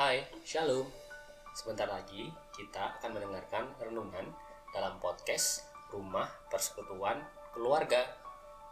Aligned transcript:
Hai, 0.00 0.24
Shalom. 0.48 0.88
Sebentar 1.52 1.84
lagi 1.84 2.32
kita 2.56 2.96
akan 2.96 3.20
mendengarkan 3.20 3.68
renungan 3.84 4.32
dalam 4.72 4.96
podcast 4.96 5.68
Rumah 5.92 6.24
Persekutuan 6.48 7.20
Keluarga. 7.52 8.08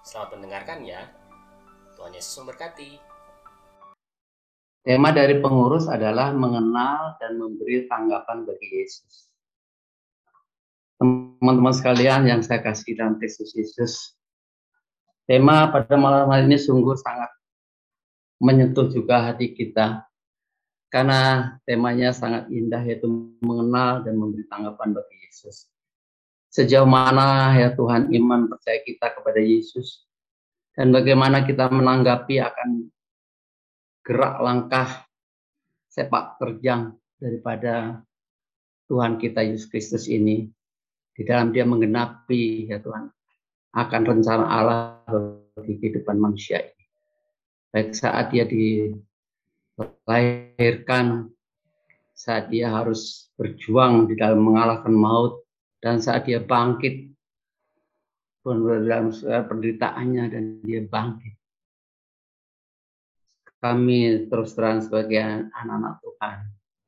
Selamat 0.08 0.40
mendengarkan 0.40 0.88
ya. 0.88 1.04
Tuhan 2.00 2.16
Yesus 2.16 2.32
memberkati. 2.40 2.96
Tema 4.80 5.12
dari 5.12 5.36
pengurus 5.44 5.84
adalah 5.84 6.32
mengenal 6.32 7.20
dan 7.20 7.36
memberi 7.36 7.84
tanggapan 7.92 8.48
bagi 8.48 8.80
Yesus. 8.80 9.28
Teman-teman 10.96 11.76
sekalian 11.76 12.24
yang 12.24 12.40
saya 12.40 12.64
kasih 12.64 12.96
dalam 12.96 13.20
Kristus 13.20 13.52
Yesus, 13.52 14.16
tema 15.28 15.68
pada 15.76 15.92
malam 16.00 16.32
hari 16.32 16.48
ini 16.48 16.56
sungguh 16.56 16.96
sangat 16.96 17.28
menyentuh 18.40 18.88
juga 18.88 19.28
hati 19.28 19.52
kita 19.52 20.07
karena 20.88 21.54
temanya 21.68 22.12
sangat 22.16 22.48
indah 22.48 22.80
yaitu 22.80 23.08
mengenal 23.44 24.00
dan 24.04 24.16
memberi 24.16 24.44
tanggapan 24.48 24.96
bagi 24.96 25.16
Yesus. 25.28 25.68
Sejauh 26.48 26.88
mana 26.88 27.52
ya 27.60 27.76
Tuhan 27.76 28.08
iman 28.08 28.48
percaya 28.48 28.80
kita 28.80 29.12
kepada 29.12 29.36
Yesus 29.36 30.08
dan 30.72 30.88
bagaimana 30.96 31.44
kita 31.44 31.68
menanggapi 31.68 32.40
akan 32.40 32.88
gerak 34.00 34.40
langkah 34.40 34.88
sepak 35.92 36.40
terjang 36.40 36.96
daripada 37.20 38.00
Tuhan 38.88 39.20
kita 39.20 39.44
Yesus 39.44 39.68
Kristus 39.68 40.08
ini 40.08 40.48
di 41.12 41.22
dalam 41.28 41.52
dia 41.52 41.68
menggenapi 41.68 42.72
ya 42.72 42.80
Tuhan 42.80 43.12
akan 43.76 44.02
rencana 44.08 44.44
Allah 44.48 45.04
bagi 45.52 45.76
kehidupan 45.76 46.16
manusia 46.16 46.64
ini. 46.64 46.84
Baik 47.68 47.92
saat 47.92 48.32
dia 48.32 48.48
di 48.48 48.88
dilahirkan 49.78 51.30
saat 52.18 52.50
dia 52.50 52.74
harus 52.74 53.30
berjuang 53.38 54.10
di 54.10 54.18
dalam 54.18 54.42
mengalahkan 54.42 54.90
maut 54.90 55.46
dan 55.78 56.02
saat 56.02 56.26
dia 56.26 56.42
bangkit 56.42 57.14
dalam 58.42 59.14
penderitaannya 59.22 60.24
dan 60.26 60.44
dia 60.66 60.82
bangkit. 60.82 61.38
Kami 63.58 64.30
terus 64.30 64.54
terang 64.54 64.82
sebagai 64.82 65.50
anak-anak 65.50 65.94
Tuhan 66.02 66.38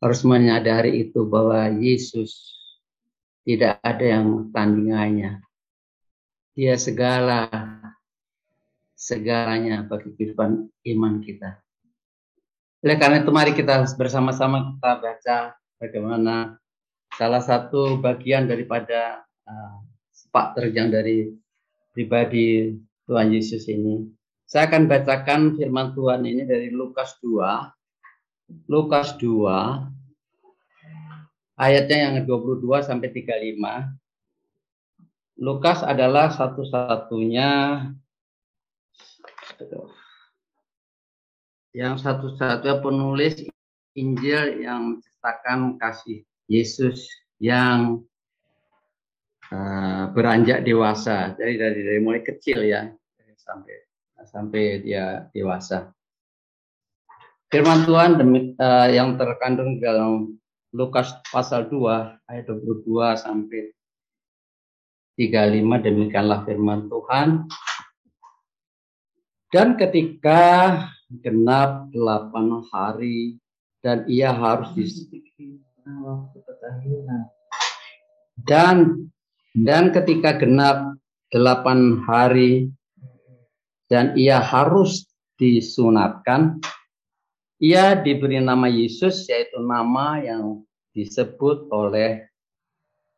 harus 0.01 0.21
menyadari 0.23 1.05
itu 1.05 1.27
bahwa 1.27 1.67
Yesus 1.67 2.57
tidak 3.45 3.83
ada 3.83 4.19
yang 4.19 4.49
tandingannya. 4.55 5.43
Dia 6.55 6.75
segala 6.79 7.51
segalanya 8.95 9.83
bagi 9.83 10.15
kehidupan 10.15 10.71
iman 10.95 11.15
kita. 11.25 11.59
Oleh 12.81 12.97
karena 12.97 13.21
itu 13.21 13.29
mari 13.29 13.53
kita 13.53 13.85
bersama-sama 14.01 14.73
kita 14.73 14.91
baca 15.05 15.53
bagaimana 15.77 16.57
salah 17.13 17.45
satu 17.45 18.01
bagian 18.01 18.49
daripada 18.49 19.21
uh, 19.45 19.85
sepak 20.09 20.57
terjang 20.57 20.89
dari 20.89 21.29
pribadi 21.93 22.73
Tuhan 23.05 23.37
Yesus 23.37 23.69
ini. 23.69 24.09
Saya 24.49 24.73
akan 24.73 24.89
bacakan 24.89 25.61
firman 25.61 25.93
Tuhan 25.93 26.25
ini 26.25 26.49
dari 26.49 26.73
Lukas 26.73 27.21
2. 27.21 28.65
Lukas 28.73 29.13
2 29.21 29.29
ayatnya 31.61 32.09
yang 32.09 32.25
22 32.25 32.65
sampai 32.81 33.13
35. 33.13 33.93
Lukas 35.37 35.85
adalah 35.85 36.33
satu-satunya 36.33 37.85
yang 41.71 41.99
satu-satunya 41.99 42.83
penulis 42.83 43.35
Injil 43.95 44.63
yang 44.63 44.97
menceritakan 44.99 45.79
kasih 45.79 46.23
Yesus 46.47 47.07
yang 47.39 48.03
uh, 49.51 50.11
beranjak 50.15 50.63
dewasa. 50.63 51.35
Jadi 51.35 51.55
dari 51.59 51.81
dari 51.83 52.01
mulai 52.03 52.23
kecil 52.23 52.67
ya 52.67 52.87
sampai 53.39 53.75
sampai 54.27 54.63
dia 54.85 55.27
dewasa. 55.35 55.91
Firman 57.51 57.83
Tuhan 57.83 58.15
demi, 58.15 58.55
uh, 58.55 58.87
yang 58.87 59.19
terkandung 59.19 59.83
dalam 59.83 60.39
Lukas 60.71 61.19
pasal 61.35 61.67
2 61.67 62.31
ayat 62.31 62.47
22 62.47 62.87
sampai 63.19 63.75
35 65.19 65.87
demikianlah 65.87 66.47
firman 66.47 66.87
Tuhan. 66.87 67.51
Dan 69.51 69.75
ketika 69.75 70.39
genap 71.19 71.91
delapan 71.91 72.63
hari 72.71 73.43
dan 73.83 74.07
ia 74.07 74.31
harus 74.31 74.71
di 74.79 74.87
dan 78.47 79.11
dan 79.59 79.91
ketika 79.91 80.39
genap 80.39 80.95
delapan 81.35 81.99
hari 82.07 82.71
dan 83.91 84.15
ia 84.15 84.39
harus 84.39 85.11
disunatkan 85.35 86.63
ia 87.59 87.99
diberi 87.99 88.39
nama 88.39 88.71
Yesus 88.71 89.27
yaitu 89.27 89.59
nama 89.59 90.23
yang 90.23 90.63
disebut 90.95 91.67
oleh 91.75 92.31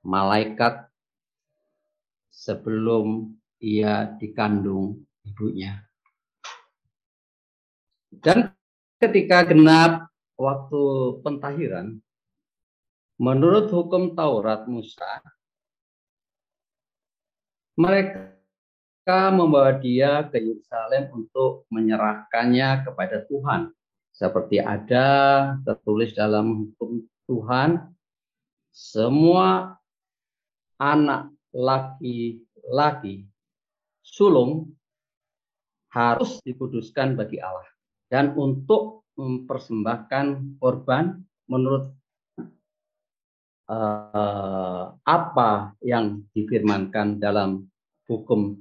malaikat 0.02 0.88
sebelum 2.32 3.36
ia 3.62 4.10
dikandung 4.18 4.98
ibunya. 5.22 5.91
Dan 8.12 8.52
ketika 9.00 9.48
genap 9.48 10.12
waktu 10.36 10.82
pentahiran, 11.24 11.96
menurut 13.16 13.72
hukum 13.72 14.12
Taurat 14.12 14.68
Musa, 14.68 15.24
mereka 17.72 19.32
membawa 19.32 19.80
dia 19.80 20.28
ke 20.28 20.36
Yerusalem 20.36 21.08
untuk 21.16 21.64
menyerahkannya 21.72 22.84
kepada 22.84 23.24
Tuhan. 23.24 23.72
Seperti 24.12 24.60
ada 24.60 25.08
tertulis 25.64 26.12
dalam 26.12 26.68
hukum 26.68 27.00
Tuhan, 27.24 27.80
semua 28.68 29.80
anak 30.76 31.32
laki-laki 31.48 33.24
sulung 34.04 34.68
harus 35.88 36.40
dikuduskan 36.44 37.16
bagi 37.16 37.40
Allah 37.40 37.71
dan 38.12 38.36
untuk 38.36 39.08
mempersembahkan 39.16 40.60
korban 40.60 41.24
menurut 41.48 41.96
uh, 43.72 44.92
apa 45.00 45.72
yang 45.80 46.20
difirmankan 46.36 47.16
dalam 47.16 47.64
hukum 48.04 48.60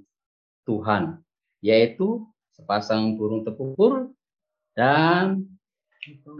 Tuhan, 0.64 1.20
yaitu 1.60 2.24
sepasang 2.56 3.20
burung 3.20 3.44
tekukur 3.44 4.08
dan 4.72 5.44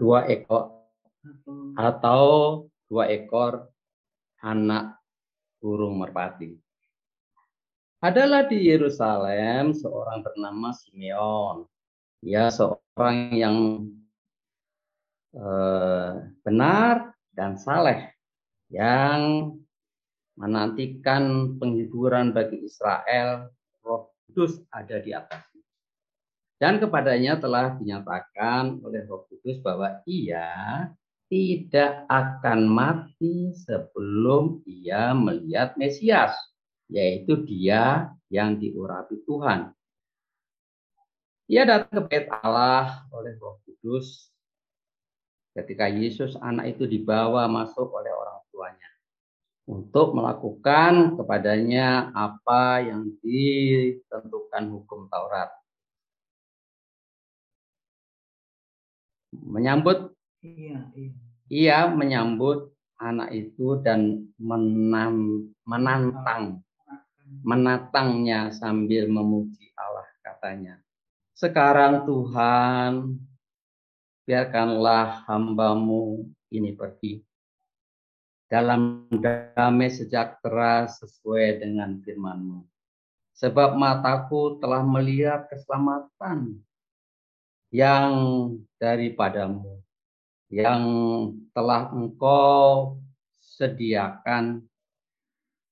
dua 0.00 0.24
ekor 0.32 0.72
atau 1.76 2.24
dua 2.88 3.12
ekor 3.12 3.68
anak 4.40 4.96
burung 5.60 6.00
merpati. 6.00 6.56
Adalah 8.02 8.48
di 8.48 8.66
Yerusalem 8.66 9.76
seorang 9.76 10.26
bernama 10.26 10.74
Simeon 10.74 11.70
ya 12.22 12.48
seorang 12.48 13.34
yang 13.34 13.56
eh, 15.34 16.12
benar 16.46 17.12
dan 17.34 17.58
saleh 17.58 18.14
yang 18.72 19.52
menantikan 20.38 21.54
penghiburan 21.60 22.32
bagi 22.32 22.64
Israel, 22.64 23.52
Roh 23.84 24.08
Kudus 24.26 24.64
ada 24.72 24.96
di 25.02 25.12
atasnya. 25.12 25.60
Dan 26.56 26.78
kepadanya 26.78 27.36
telah 27.42 27.76
dinyatakan 27.76 28.80
oleh 28.80 29.04
Roh 29.04 29.28
Kudus 29.28 29.60
bahwa 29.60 30.00
ia 30.08 30.88
tidak 31.28 32.06
akan 32.08 32.68
mati 32.68 33.52
sebelum 33.56 34.60
ia 34.68 35.16
melihat 35.16 35.76
Mesias, 35.80 36.32
yaitu 36.92 37.40
dia 37.44 38.12
yang 38.28 38.60
diurapi 38.60 39.20
Tuhan. 39.24 39.72
Ia 41.52 41.68
datang 41.68 41.92
ke 41.92 42.02
bait 42.08 42.26
Allah 42.32 43.04
oleh 43.12 43.36
Roh 43.36 43.60
Kudus. 43.68 44.32
Ketika 45.52 45.84
Yesus 45.84 46.32
anak 46.40 46.72
itu 46.72 46.88
dibawa 46.88 47.44
masuk 47.44 47.92
oleh 47.92 48.08
orang 48.08 48.40
tuanya 48.48 48.88
untuk 49.68 50.16
melakukan 50.16 51.20
kepadanya 51.20 52.08
apa 52.16 52.80
yang 52.80 53.12
ditentukan 53.20 54.64
hukum 54.72 55.12
Taurat. 55.12 55.52
Menyambut? 59.36 60.08
Iya, 60.40 60.88
iya. 60.96 61.12
ia 61.52 61.78
menyambut 61.92 62.72
anak 62.96 63.28
itu 63.28 63.76
dan 63.84 64.24
menam, 64.40 65.44
menantang. 65.68 66.64
Menatangnya 67.44 68.48
sambil 68.56 69.04
memuji 69.04 69.68
Allah 69.76 70.08
katanya 70.24 70.80
sekarang 71.36 72.04
Tuhan, 72.04 73.18
biarkanlah 74.22 75.26
hambamu 75.26 76.28
ini 76.52 76.72
pergi 76.76 77.20
dalam 78.52 79.08
damai 79.08 79.88
sejahtera 79.88 80.84
sesuai 80.84 81.64
dengan 81.64 81.96
firman-Mu. 82.04 82.60
Sebab 83.32 83.80
mataku 83.80 84.60
telah 84.60 84.84
melihat 84.84 85.48
keselamatan 85.48 86.60
yang 87.72 88.12
daripadamu, 88.76 89.80
yang 90.52 90.84
telah 91.56 91.88
engkau 91.96 93.00
sediakan 93.40 94.60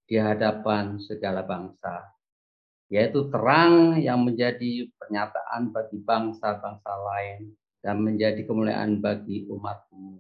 di 0.09 0.17
hadapan 0.17 0.97
segala 0.99 1.45
bangsa, 1.45 2.09
yaitu 2.91 3.31
terang 3.31 4.03
yang 4.03 4.27
menjadi 4.27 4.91
pernyataan 4.99 5.71
bagi 5.71 6.03
bangsa-bangsa 6.03 6.91
lain 6.91 7.55
dan 7.81 8.03
menjadi 8.03 8.43
kemuliaan 8.43 8.99
bagi 8.99 9.47
umatmu 9.47 10.19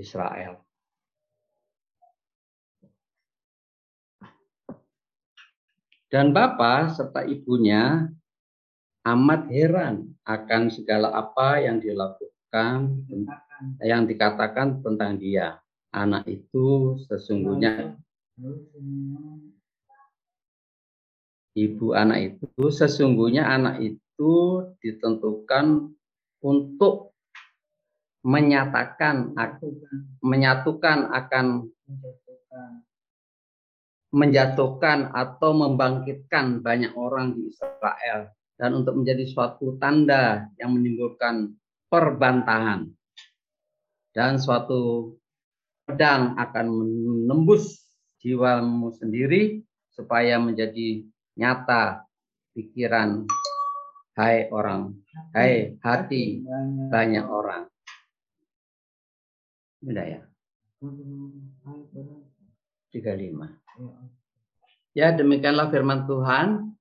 Israel. 0.00 0.64
Dan 6.08 6.32
Bapak 6.32 6.96
serta 6.96 7.28
ibunya 7.28 8.08
amat 9.04 9.52
heran 9.52 10.16
akan 10.24 10.72
segala 10.72 11.12
apa 11.12 11.60
yang 11.60 11.84
dilakukan, 11.84 13.04
yang 13.84 14.08
dikatakan 14.08 14.80
tentang 14.80 15.20
dia. 15.20 15.60
Anak 15.92 16.24
itu 16.24 16.96
sesungguhnya 17.04 17.96
ibu 21.66 21.96
anak 21.96 22.38
itu 22.38 22.70
sesungguhnya 22.70 23.42
anak 23.42 23.82
itu 23.82 24.32
ditentukan 24.78 25.90
untuk 26.44 27.14
menyatakan 28.22 29.34
menyatukan 30.22 31.10
akan 31.10 31.46
menjatuhkan 34.08 35.12
atau 35.12 35.50
membangkitkan 35.52 36.64
banyak 36.64 36.92
orang 36.96 37.36
di 37.36 37.52
Israel. 37.52 38.32
Dan 38.58 38.82
untuk 38.82 38.98
menjadi 38.98 39.22
suatu 39.22 39.78
tanda 39.78 40.50
yang 40.58 40.74
menimbulkan 40.74 41.54
perbantahan. 41.86 42.90
Dan 44.10 44.42
suatu 44.42 45.14
pedang 45.86 46.34
akan 46.34 46.66
menembus 46.66 47.86
jiwamu 48.18 48.90
sendiri 48.98 49.62
supaya 49.94 50.42
menjadi 50.42 51.06
nyata 51.38 52.04
pikiran 52.52 53.24
hai 54.18 54.50
orang 54.50 54.98
hai 55.32 55.78
hati 55.78 56.42
banyak 56.90 57.24
orang 57.24 57.70
Udah 59.78 60.02
ya 60.02 60.20
35 60.82 62.98
Ya, 64.98 65.14
demikianlah 65.14 65.70
firman 65.70 66.10
Tuhan. 66.10 66.74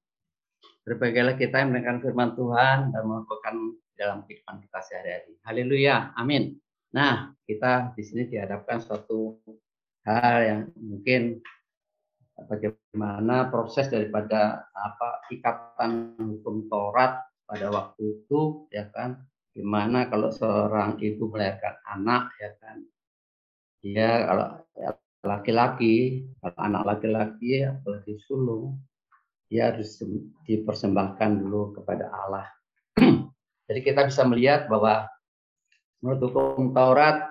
Berbagailah 0.81 1.37
kita 1.37 1.61
yang 1.61 1.69
mendengarkan 1.69 2.01
firman 2.01 2.33
Tuhan 2.33 2.89
dan 2.89 3.03
melakukan 3.05 3.77
dalam 3.93 4.25
kehidupan 4.25 4.57
kita 4.65 4.79
sehari-hari. 4.81 5.37
Haleluya. 5.45 6.17
Amin. 6.17 6.57
Nah, 6.95 7.35
kita 7.45 7.93
di 7.93 8.01
sini 8.01 8.25
dihadapkan 8.25 8.81
suatu 8.81 9.37
hal 10.07 10.37
yang 10.41 10.61
mungkin 10.79 11.43
bagaimana 12.45 13.49
proses 13.49 13.89
daripada 13.89 14.69
apa 14.77 15.25
ikatan 15.33 16.13
hukum 16.21 16.69
Taurat 16.69 17.25
pada 17.49 17.73
waktu 17.73 18.21
itu 18.21 18.69
ya 18.69 18.85
kan 18.93 19.25
gimana 19.57 20.05
kalau 20.05 20.29
seorang 20.29 21.01
ibu 21.01 21.33
melahirkan 21.33 21.81
anak 21.89 22.29
ya 22.37 22.53
kan 22.61 22.77
dia 23.81 24.27
kalau 24.29 24.47
laki-laki, 25.25 26.23
anak 26.57 26.83
laki-laki 26.87 27.65
apalagi 27.67 28.15
sulung, 28.25 28.79
dia 29.51 29.71
harus 29.71 29.99
dipersembahkan 30.47 31.43
dulu 31.43 31.75
kepada 31.81 32.07
Allah. 32.11 32.47
Jadi 33.67 33.79
kita 33.83 34.07
bisa 34.07 34.23
melihat 34.23 34.71
bahwa 34.71 35.07
menurut 35.99 36.31
hukum 36.31 36.71
Taurat, 36.71 37.27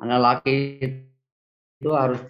anak 0.00 0.20
laki 0.20 0.56
itu 1.80 1.90
harus 1.92 2.20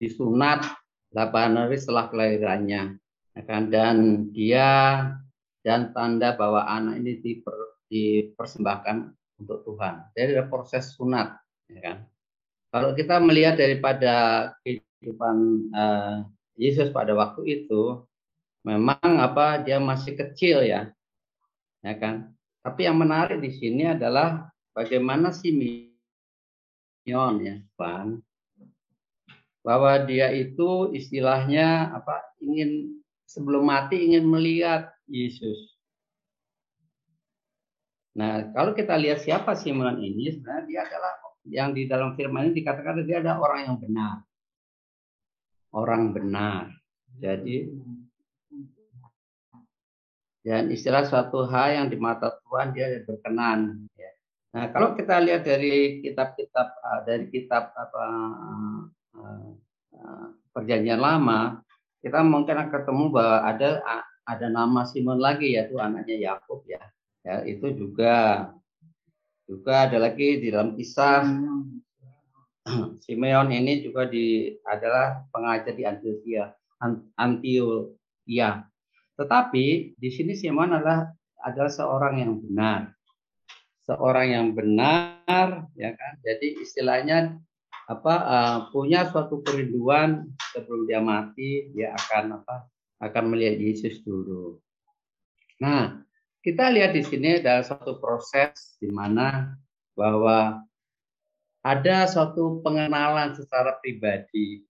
disunat 0.00 0.64
8 1.12 1.60
hari 1.60 1.76
setelah 1.76 2.08
kelahirannya. 2.08 2.96
Ya 3.32 3.42
kan? 3.44 3.68
Dan 3.72 4.28
dia 4.32 4.68
dan 5.62 5.94
tanda 5.94 6.34
bahwa 6.34 6.66
anak 6.66 6.98
ini 7.00 7.22
diper, 7.22 7.54
dipersembahkan 7.86 9.14
untuk 9.40 9.62
Tuhan. 9.64 10.10
Jadi 10.16 10.28
ada 10.36 10.44
proses 10.48 10.92
sunat. 10.96 11.38
Ya 11.70 11.80
kan? 11.80 11.96
Kalau 12.72 12.96
kita 12.96 13.20
melihat 13.20 13.60
daripada 13.60 14.48
kehidupan 14.64 15.36
uh, 15.76 16.24
Yesus 16.56 16.88
pada 16.88 17.12
waktu 17.12 17.62
itu, 17.62 18.00
memang 18.64 19.20
apa 19.20 19.60
dia 19.60 19.76
masih 19.76 20.16
kecil 20.16 20.64
ya, 20.64 20.88
ya 21.84 21.94
kan. 22.00 22.32
Tapi 22.62 22.86
yang 22.86 22.96
menarik 22.96 23.42
di 23.42 23.50
sini 23.52 23.90
adalah 23.90 24.48
bagaimana 24.72 25.34
Simeon 25.34 25.92
ya, 27.42 27.60
Bang, 27.76 28.24
bahwa 29.62 29.94
dia 30.04 30.34
itu 30.34 30.90
istilahnya 30.90 31.94
apa 31.94 32.34
ingin 32.42 32.98
sebelum 33.24 33.66
mati 33.66 34.10
ingin 34.10 34.26
melihat 34.26 34.90
Yesus. 35.06 35.72
Nah, 38.12 38.52
kalau 38.52 38.76
kita 38.76 38.92
lihat 39.00 39.24
siapa 39.24 39.56
Simeon 39.56 39.96
ini, 40.02 40.36
sebenarnya 40.36 40.64
dia 40.68 40.80
adalah 40.84 41.12
yang 41.48 41.74
di 41.74 41.88
dalam 41.90 42.14
firman 42.14 42.50
ini 42.50 42.62
dikatakan 42.62 43.02
dia 43.02 43.18
ada 43.24 43.40
orang 43.40 43.60
yang 43.66 43.76
benar. 43.80 44.14
Orang 45.72 46.12
benar. 46.12 46.68
Jadi 47.18 47.72
dan 50.42 50.74
istilah 50.74 51.06
suatu 51.06 51.46
hal 51.46 51.78
yang 51.78 51.86
di 51.86 51.96
mata 51.96 52.34
Tuhan 52.42 52.74
dia 52.74 52.98
berkenan. 53.06 53.86
Ya. 53.94 54.10
Nah 54.52 54.64
kalau 54.74 54.98
kita 54.98 55.22
lihat 55.22 55.46
dari 55.46 56.02
kitab-kitab 56.02 56.68
uh, 56.82 57.00
dari 57.06 57.30
kitab 57.30 57.70
apa 57.72 58.04
perjanjian 60.52 61.00
lama, 61.00 61.60
kita 62.02 62.20
mungkin 62.24 62.56
akan 62.58 62.70
ketemu 62.72 63.04
bahwa 63.14 63.38
ada 63.46 63.68
ada 64.26 64.46
nama 64.48 64.86
Simon 64.86 65.18
lagi 65.18 65.54
yaitu 65.54 65.78
anaknya 65.78 66.34
Yakub 66.34 66.62
ya. 66.66 66.82
ya. 67.26 67.42
Itu 67.46 67.72
juga 67.74 68.48
juga 69.46 69.90
ada 69.90 69.98
lagi 69.98 70.40
di 70.40 70.48
dalam 70.48 70.78
kisah 70.78 71.26
Simeon 73.02 73.50
ini 73.50 73.82
juga 73.82 74.06
di 74.06 74.54
adalah 74.62 75.26
pengajar 75.34 75.74
di 75.74 75.82
Antioquia, 75.82 76.46
Antioquia. 77.18 78.62
Tetapi 79.18 79.98
di 79.98 80.08
sini 80.14 80.38
Simeon 80.38 80.78
adalah 80.78 81.10
adalah 81.42 81.72
seorang 81.74 82.22
yang 82.22 82.38
benar. 82.38 82.94
Seorang 83.82 84.26
yang 84.30 84.48
benar 84.54 85.66
ya 85.74 85.90
kan. 85.90 86.12
Jadi 86.22 86.62
istilahnya 86.62 87.34
apa 87.90 88.14
uh, 88.14 88.58
punya 88.70 89.10
suatu 89.10 89.42
kerinduan 89.42 90.30
sebelum 90.54 90.86
dia 90.86 91.02
mati 91.02 91.72
dia 91.74 91.90
akan 91.98 92.42
apa 92.42 92.70
akan 93.02 93.34
melihat 93.34 93.58
Yesus 93.58 93.98
dulu. 94.06 94.62
Nah, 95.58 96.02
kita 96.42 96.70
lihat 96.70 96.94
di 96.94 97.02
sini 97.02 97.42
ada 97.42 97.62
suatu 97.66 97.98
proses 97.98 98.78
di 98.78 98.90
mana 98.90 99.58
bahwa 99.98 100.62
ada 101.62 102.06
suatu 102.10 102.62
pengenalan 102.62 103.34
secara 103.38 103.78
pribadi 103.78 104.66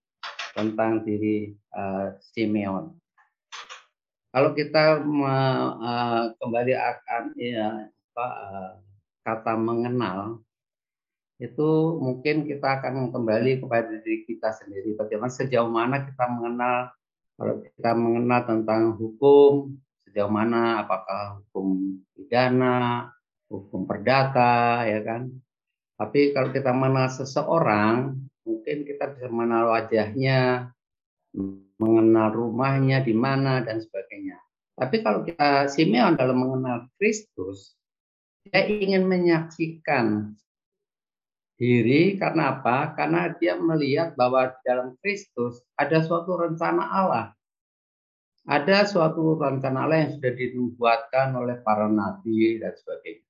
tentang 0.52 1.00
diri 1.04 1.57
uh, 1.73 2.12
Simeon. 2.21 2.92
Kalau 4.33 4.57
kita 4.57 5.00
uh, 5.00 6.25
kembali 6.40 6.73
akan 6.73 7.23
ya, 7.37 7.88
apa, 7.88 8.26
uh, 8.49 8.73
kata 9.25 9.57
mengenal, 9.61 10.40
itu 11.42 11.99
mungkin 11.99 12.46
kita 12.46 12.78
akan 12.78 13.11
kembali 13.11 13.66
kepada 13.66 13.99
diri 13.99 14.22
kita 14.22 14.54
sendiri. 14.54 14.94
Bagaimana 14.94 15.34
sejauh 15.34 15.66
mana 15.66 16.06
kita 16.06 16.30
mengenal, 16.30 16.94
kalau 17.34 17.54
kita 17.66 17.90
mengenal 17.99 18.40
tentang 18.46 18.82
hukum, 18.94 19.75
sejauh 20.06 20.30
mana 20.30 20.87
apakah 20.87 21.42
hukum 21.42 21.99
pidana, 22.14 23.11
hukum 23.50 23.90
perdata, 23.90 24.87
ya 24.87 25.02
kan. 25.02 25.34
Tapi 25.99 26.30
kalau 26.30 26.54
kita 26.54 26.70
mengenal 26.70 27.11
seseorang, 27.11 28.22
mungkin 28.46 28.87
kita 28.87 29.11
bisa 29.11 29.26
mengenal 29.26 29.75
wajahnya, 29.75 30.70
mengenal 31.82 32.28
rumahnya 32.30 33.02
di 33.02 33.18
mana 33.18 33.66
dan 33.66 33.82
sebagainya. 33.82 34.38
Tapi 34.78 35.02
kalau 35.02 35.26
kita 35.26 35.66
Simeon 35.66 36.14
dalam 36.14 36.38
mengenal 36.38 36.87
Kristus, 36.96 37.75
dia 38.46 38.62
ingin 38.66 39.11
menyaksikan 39.11 40.38
diri 41.62 42.19
karena 42.19 42.59
apa? 42.59 42.99
Karena 42.99 43.31
dia 43.38 43.54
melihat 43.54 44.19
bahwa 44.19 44.50
dalam 44.66 44.99
Kristus 44.99 45.62
ada 45.78 46.02
suatu 46.02 46.35
rencana 46.35 46.83
Allah 46.83 47.26
ada 48.47 48.83
suatu 48.83 49.38
rencana 49.38 49.87
Allah 49.87 49.99
yang 50.07 50.12
sudah 50.19 50.33
dibuatkan 50.35 51.31
oleh 51.38 51.62
para 51.62 51.87
nabi 51.87 52.59
dan 52.59 52.75
sebagainya. 52.75 53.26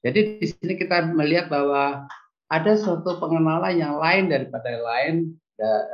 Jadi 0.00 0.20
di 0.40 0.46
sini 0.46 0.74
kita 0.78 1.12
melihat 1.12 1.52
bahwa 1.52 2.08
ada 2.46 2.72
suatu 2.78 3.18
pengenalan 3.20 3.74
yang 3.76 3.98
lain 3.98 4.30
daripada 4.30 4.70
yang 4.70 4.86
lain 4.86 5.14
eh, 5.60 5.84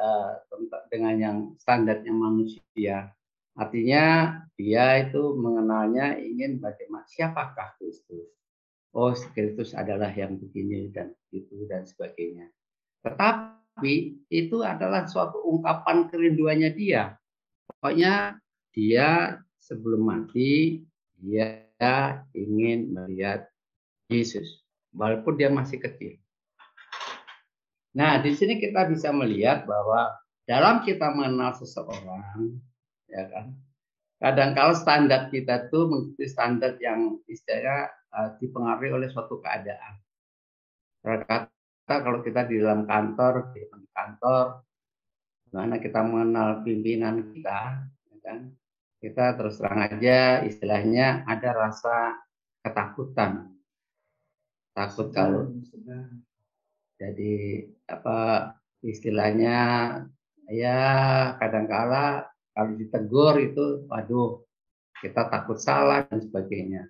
dengan 0.93 1.15
yang 1.19 1.37
standarnya 1.59 2.13
manusia. 2.13 3.11
Artinya 3.59 4.39
dia 4.55 5.03
itu 5.03 5.35
mengenalnya 5.35 6.21
ingin 6.21 6.63
bagaimana 6.63 7.09
siapakah 7.09 7.75
Kristus. 7.81 8.31
Oh, 8.93 9.17
Kristus 9.33 9.73
adalah 9.73 10.13
yang 10.13 10.37
begini 10.37 10.93
dan 10.93 11.17
itu 11.33 11.65
dan 11.65 11.89
sebagainya. 11.89 12.53
Tetapi 13.01 14.21
itu 14.29 14.61
adalah 14.61 15.09
suatu 15.09 15.41
ungkapan 15.49 16.13
kerinduannya 16.13 16.71
dia. 16.77 17.17
Pokoknya 17.65 18.37
dia 18.77 19.41
sebelum 19.65 20.05
mati 20.05 20.85
dia 21.17 21.65
ingin 22.37 22.93
melihat 22.93 23.49
Yesus 24.13 24.63
walaupun 24.93 25.41
dia 25.41 25.49
masih 25.49 25.81
kecil. 25.81 26.21
Nah, 27.97 28.21
di 28.21 28.33
sini 28.37 28.61
kita 28.61 28.89
bisa 28.89 29.09
melihat 29.13 29.65
bahwa 29.65 30.13
dalam 30.49 30.85
kita 30.85 31.13
mengenal 31.13 31.53
seseorang, 31.57 32.57
ya 33.09 33.25
kan, 33.29 33.57
kadang 34.21 34.53
kala 34.57 34.75
standar 34.77 35.29
kita 35.29 35.69
tuh 35.69 35.89
mengikuti 35.89 36.29
standar 36.29 36.77
yang 36.81 37.21
istilahnya 37.29 37.93
uh, 38.13 38.37
dipengaruhi 38.39 38.93
oleh 38.93 39.09
suatu 39.09 39.41
keadaan. 39.41 39.99
Kata 41.03 41.49
kalau 41.89 42.23
kita 42.23 42.47
di 42.47 42.63
dalam 42.63 42.87
kantor, 42.87 43.51
di 43.57 43.67
kantor, 43.91 44.63
mana 45.53 45.77
kita 45.83 46.01
mengenal 46.01 46.63
pimpinan 46.63 47.35
kita, 47.35 47.85
ya 48.09 48.17
kan, 48.23 48.39
kita 49.03 49.35
terus 49.35 49.59
terang 49.59 49.83
aja 49.83 50.47
istilahnya 50.47 51.27
ada 51.27 51.51
rasa 51.53 52.23
ketakutan, 52.63 53.51
takut 54.73 55.11
kalau 55.11 55.51
jadi 57.03 57.67
apa 57.91 58.19
istilahnya 58.87 59.59
ya 60.47 60.81
kadangkala 61.43 62.31
kalau 62.55 62.73
ditegur 62.79 63.43
itu 63.43 63.91
waduh 63.91 64.47
kita 65.03 65.27
takut 65.27 65.59
salah 65.59 66.07
dan 66.07 66.23
sebagainya. 66.23 66.87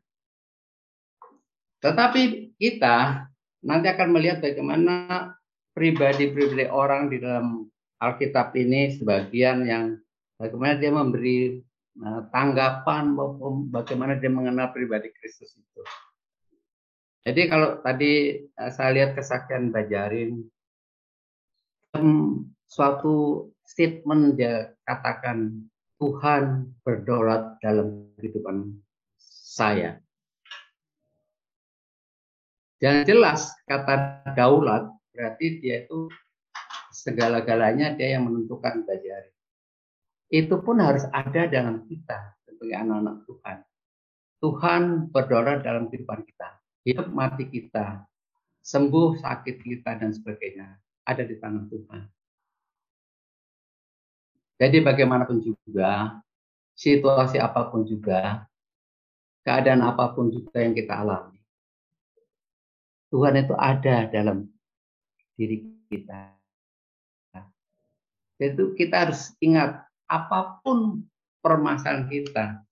Tetapi 1.82 2.54
kita 2.56 3.26
nanti 3.66 3.86
akan 3.90 4.08
melihat 4.14 4.38
bagaimana 4.38 5.34
pribadi-pribadi 5.74 6.70
orang 6.70 7.10
di 7.10 7.18
dalam 7.18 7.66
Alkitab 7.98 8.54
ini 8.58 8.94
sebagian 8.98 9.66
yang 9.66 9.98
bagaimana 10.38 10.74
dia 10.78 10.90
memberi 10.90 11.58
eh, 11.98 12.22
tanggapan 12.30 13.14
bagaimana 13.70 14.18
dia 14.18 14.30
mengenal 14.30 14.74
pribadi 14.74 15.10
Kristus 15.14 15.54
itu. 15.54 15.82
Jadi 17.22 17.42
kalau 17.46 17.78
tadi 17.82 18.42
eh, 18.42 18.70
saya 18.74 18.90
lihat 18.90 19.14
kesaksian 19.14 19.70
Bajarin, 19.70 20.42
suatu 22.66 23.46
statement 23.62 24.34
dia 24.34 24.74
katakan 24.82 25.62
Tuhan 26.02 26.74
berdaulat 26.82 27.62
dalam 27.62 28.10
kehidupan 28.18 28.74
saya. 29.22 30.01
Dan 32.82 33.06
jelas 33.06 33.54
kata 33.70 34.26
daulat 34.34 34.90
berarti 35.14 35.62
dia 35.62 35.86
itu 35.86 36.10
segala-galanya 36.90 37.94
dia 37.94 38.18
yang 38.18 38.26
menentukan 38.26 38.82
Bajarin. 38.82 39.30
Itu 40.26 40.58
pun 40.66 40.82
harus 40.82 41.06
ada 41.14 41.46
dalam 41.46 41.86
kita 41.86 42.34
sebagai 42.42 42.74
anak-anak 42.74 43.16
Tuhan. 43.30 43.58
Tuhan 44.42 44.82
berdaulat 45.14 45.62
dalam 45.62 45.86
kehidupan 45.86 46.26
kita 46.26 46.58
hidup 46.82 47.08
mati 47.14 47.46
kita, 47.46 48.02
sembuh 48.62 49.18
sakit 49.22 49.56
kita 49.62 50.02
dan 50.02 50.10
sebagainya 50.10 50.78
ada 51.06 51.22
di 51.22 51.38
tangan 51.38 51.70
Tuhan. 51.70 52.02
Jadi 54.58 54.78
bagaimanapun 54.82 55.42
juga, 55.42 56.22
situasi 56.74 57.38
apa 57.38 57.70
pun 57.70 57.82
juga, 57.82 58.46
keadaan 59.42 59.82
apa 59.82 60.14
pun 60.14 60.30
juga 60.30 60.62
yang 60.62 60.74
kita 60.74 61.02
alami, 61.02 61.31
Tuhan 63.12 63.36
itu 63.36 63.52
ada 63.60 64.08
dalam 64.08 64.48
diri 65.36 65.68
kita. 65.92 66.32
Itu 68.40 68.72
kita 68.74 69.06
harus 69.06 69.36
ingat 69.38 69.84
apa 70.08 70.58
pun 70.64 71.04
permasalahan 71.44 72.08
kita, 72.08 72.64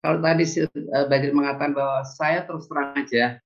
kalau 0.00 0.18
tadi 0.24 0.44
eh, 0.48 1.06
Badir 1.06 1.32
mengatakan 1.36 1.76
bahwa 1.76 2.00
saya 2.08 2.48
terus 2.48 2.64
terang 2.64 2.96
aja, 2.96 3.36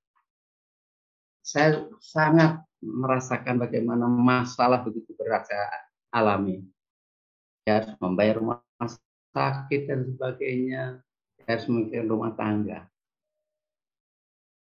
saya 1.42 1.90
sangat 1.98 2.62
merasakan 2.78 3.58
bagaimana 3.58 4.06
masalah 4.06 4.86
begitu 4.86 5.10
berat 5.18 5.50
saya 5.50 5.66
alami. 6.14 6.62
Ya, 7.66 7.82
harus 7.82 7.98
membayar 7.98 8.38
rumah 8.38 8.62
sakit 9.34 9.90
dan 9.90 10.06
sebagainya, 10.14 11.02
harus 11.42 11.66
memikirkan 11.66 12.06
rumah 12.06 12.32
tangga. 12.38 12.86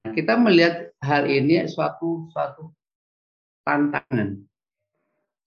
Kita 0.04 0.36
melihat 0.36 0.92
hal 1.00 1.24
ini 1.24 1.64
suatu 1.64 2.28
suatu 2.28 2.68
tantangan, 3.64 4.36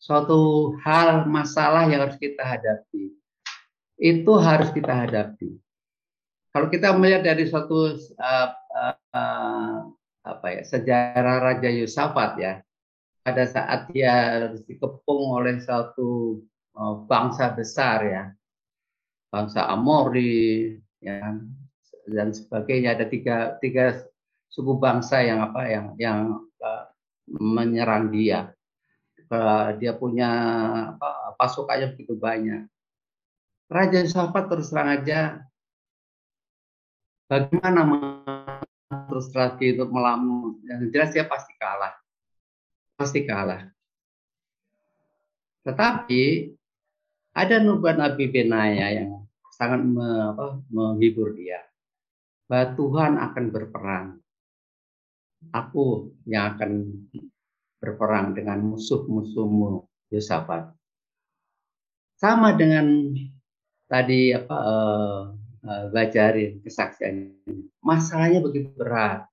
suatu 0.02 0.74
hal 0.82 1.30
masalah 1.30 1.86
yang 1.86 2.10
harus 2.10 2.18
kita 2.18 2.42
hadapi. 2.42 3.14
Itu 4.02 4.34
harus 4.42 4.74
kita 4.74 4.90
hadapi. 5.06 5.62
Kalau 6.50 6.74
kita 6.74 6.90
melihat 6.98 7.22
dari 7.22 7.46
suatu 7.46 8.02
uh, 8.18 8.50
uh, 9.14 9.78
apa 10.26 10.48
ya 10.50 10.66
sejarah 10.66 11.38
Raja 11.38 11.70
Yusafat 11.70 12.32
ya, 12.42 12.54
pada 13.22 13.46
saat 13.46 13.94
dia 13.94 14.50
dikepung 14.66 15.38
oleh 15.38 15.62
suatu 15.62 16.42
uh, 16.74 17.06
bangsa 17.06 17.54
besar 17.54 18.02
ya, 18.10 18.24
bangsa 19.30 19.70
Amori 19.70 20.82
ya 20.98 21.38
dan 22.10 22.34
sebagainya. 22.34 22.98
Ada 22.98 23.06
tiga 23.06 23.38
tiga 23.62 24.02
suku 24.48 24.80
bangsa 24.82 25.22
yang 25.22 25.40
apa 25.44 25.62
yang 25.70 25.86
yang 26.00 26.20
uh, 26.64 26.86
menyerang 27.30 28.10
dia. 28.10 28.52
Dia 29.78 29.92
punya 30.00 30.30
apa, 30.96 31.36
pasukannya 31.36 31.92
begitu 31.92 32.16
banyak. 32.16 32.64
Raja 33.68 34.00
Yusafat 34.00 34.48
terus 34.48 34.72
terang 34.72 34.88
aja 34.96 35.44
bagaimana 37.28 37.84
terus 39.12 39.28
strategi 39.28 39.76
untuk 39.76 39.92
melamun? 39.92 40.64
Yang 40.64 40.80
jelas 40.96 41.10
dia 41.12 41.26
pasti 41.28 41.52
kalah. 41.60 41.94
Pasti 42.96 43.28
kalah. 43.28 43.68
Tetapi 45.68 46.24
ada 47.36 47.60
nubuat 47.60 48.00
Nabi 48.00 48.32
Benaya 48.32 48.96
yang 49.04 49.28
sangat 49.60 49.84
me, 49.84 50.08
apa, 50.32 50.64
menghibur 50.72 51.36
dia. 51.36 51.60
Bahwa 52.48 52.80
Tuhan 52.80 53.20
akan 53.20 53.46
berperang 53.52 54.08
aku 55.54 56.10
yang 56.26 56.56
akan 56.56 56.72
berperang 57.78 58.34
dengan 58.34 58.66
musuh-musuhmu 58.66 59.86
Yosafat 60.10 60.74
sama 62.18 62.58
dengan 62.58 63.14
tadi 63.86 64.34
apa 64.34 64.58
uh, 64.58 65.22
kesaksian 66.66 67.38
Masalahnya 67.86 68.44
begitu 68.44 68.74
berat. 68.76 69.24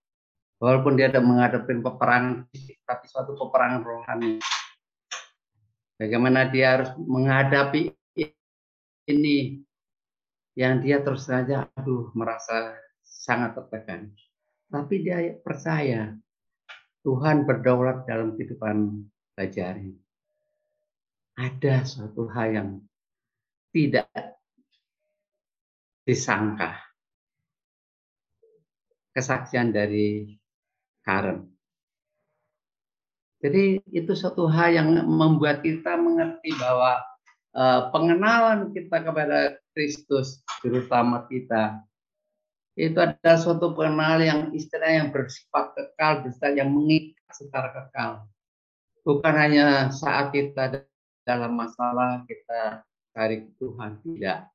Walaupun 0.63 0.95
dia 0.95 1.11
ada 1.11 1.19
menghadapi 1.19 1.83
peperangan 1.83 2.47
tapi 2.87 3.05
suatu 3.11 3.35
peperangan 3.35 3.83
rohani. 3.83 4.39
Bagaimana 5.99 6.47
dia 6.49 6.79
harus 6.79 6.91
menghadapi 6.95 7.91
ini 9.11 9.61
yang 10.55 10.81
dia 10.81 11.03
terus 11.03 11.27
saja 11.27 11.67
aduh 11.75 12.15
merasa 12.15 12.79
sangat 13.03 13.59
tertekan. 13.59 14.15
Tapi 14.69 14.95
dia 15.05 15.35
percaya 15.41 16.15
Tuhan 17.05 17.45
berdaulat 17.45 18.09
dalam 18.09 18.33
kehidupan 18.35 19.05
Bajari. 19.35 19.91
Ada 21.35 21.83
suatu 21.83 22.31
hal 22.31 22.49
yang 22.55 22.69
tidak 23.75 24.07
disangka. 26.07 26.79
Kesaksian 29.11 29.75
dari 29.75 30.39
Karen. 31.03 31.55
Jadi 33.45 33.77
itu 33.93 34.13
suatu 34.17 34.49
hal 34.49 34.73
yang 34.73 34.89
membuat 35.05 35.61
kita 35.61 36.01
mengerti 36.01 36.57
bahwa 36.57 36.97
uh, 37.53 37.93
pengenalan 37.93 38.73
kita 38.73 39.05
kepada 39.05 39.61
Kristus, 39.77 40.41
terutama 40.65 41.29
kita, 41.29 41.85
itu 42.75 42.99
adalah 42.99 43.39
suatu 43.39 43.71
pengenal 43.71 44.19
yang 44.19 44.41
istilah 44.51 44.91
yang 44.91 45.09
bersifat 45.15 45.79
kekal, 45.79 46.27
bersifat 46.27 46.59
yang 46.59 46.75
mengikat 46.75 47.31
secara 47.31 47.71
kekal. 47.71 48.27
Bukan 49.07 49.35
hanya 49.35 49.95
saat 49.95 50.35
kita 50.35 50.83
dalam 51.23 51.55
masalah 51.55 52.27
kita 52.27 52.83
cari 53.15 53.47
Tuhan, 53.63 54.03
tidak. 54.03 54.51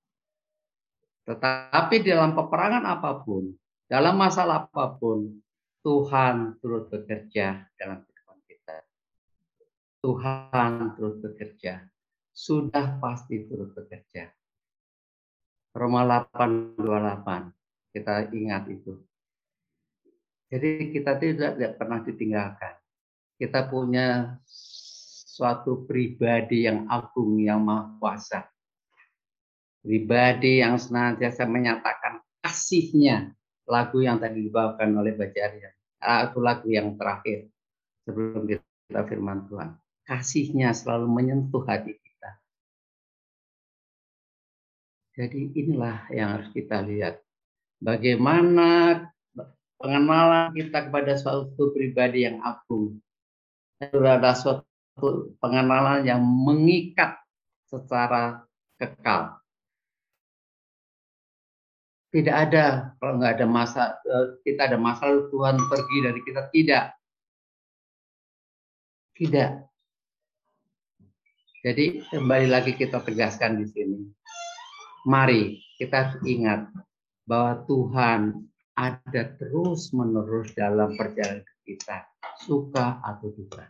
Tetapi 1.24 1.96
dalam 2.04 2.36
peperangan 2.36 2.84
apa 2.84 3.24
pun, 3.24 3.56
dalam 3.88 4.16
masalah 4.20 4.68
apa 4.68 5.00
pun, 5.00 5.40
Tuhan 5.80 6.60
turut 6.60 6.92
bekerja 6.92 7.72
dalam 7.80 8.04
kehidupan 8.04 8.40
kita. 8.52 8.78
Tuhan 10.04 10.72
turut 11.00 11.24
bekerja. 11.24 11.88
Sudah 12.36 13.00
pasti 13.00 13.48
turut 13.48 13.72
bekerja. 13.72 14.28
Roma 15.72 16.04
8:28. 16.04 17.59
Kita 17.90 18.30
ingat 18.30 18.70
itu. 18.70 18.98
Jadi 20.50 20.90
kita 20.90 21.18
tidak, 21.22 21.58
tidak 21.58 21.74
pernah 21.78 22.00
ditinggalkan. 22.02 22.74
Kita 23.38 23.70
punya 23.70 24.38
suatu 25.40 25.86
pribadi 25.86 26.66
yang 26.66 26.90
agung, 26.90 27.38
yang 27.38 27.62
maha 27.62 27.96
kuasa. 28.02 28.40
Pribadi 29.80 30.60
yang 30.60 30.76
senantiasa 30.76 31.48
menyatakan 31.48 32.20
kasihnya. 32.44 33.32
Lagu 33.70 34.02
yang 34.02 34.18
tadi 34.18 34.50
dibawakan 34.50 34.98
oleh. 34.98 35.14
Ah, 36.02 36.28
itu 36.28 36.42
lagu 36.42 36.68
yang 36.68 36.98
terakhir 36.98 37.48
sebelum 38.04 38.50
kita 38.50 39.02
firman 39.06 39.46
Tuhan. 39.46 39.78
Kasihnya 40.10 40.74
selalu 40.74 41.06
menyentuh 41.06 41.62
hati 41.70 41.94
kita. 41.94 42.30
Jadi 45.14 45.54
inilah 45.54 46.10
yang 46.10 46.42
harus 46.42 46.50
kita 46.50 46.82
lihat. 46.82 47.22
Bagaimana 47.80 49.00
pengenalan 49.80 50.52
kita 50.52 50.92
kepada 50.92 51.16
suatu 51.16 51.72
pribadi 51.72 52.28
yang 52.28 52.44
agung. 52.44 53.00
Adalah 53.80 54.36
suatu 54.36 55.34
pengenalan 55.40 56.04
yang 56.04 56.20
mengikat 56.20 57.16
secara 57.72 58.44
kekal. 58.76 59.40
Tidak 62.10 62.36
ada 62.36 62.98
kalau 63.00 63.22
nggak 63.22 63.34
ada 63.40 63.48
masa 63.48 63.84
eh, 64.02 64.42
kita 64.44 64.68
ada 64.68 64.76
masalah 64.82 65.30
Tuhan 65.32 65.56
pergi 65.70 65.98
dari 66.04 66.20
kita 66.26 66.42
tidak. 66.52 66.86
Tidak. 69.16 69.52
Jadi 71.60 71.86
kembali 72.08 72.48
lagi 72.50 72.74
kita 72.76 73.04
tegaskan 73.04 73.62
di 73.62 73.66
sini. 73.70 74.00
Mari 75.06 75.60
kita 75.78 76.20
ingat 76.26 76.68
bahwa 77.30 77.62
Tuhan 77.70 78.22
ada 78.74 79.24
terus 79.38 79.94
menerus 79.94 80.50
dalam 80.58 80.98
perjalanan 80.98 81.46
kita, 81.62 82.10
suka 82.42 82.98
atau 83.06 83.30
duka. 83.30 83.70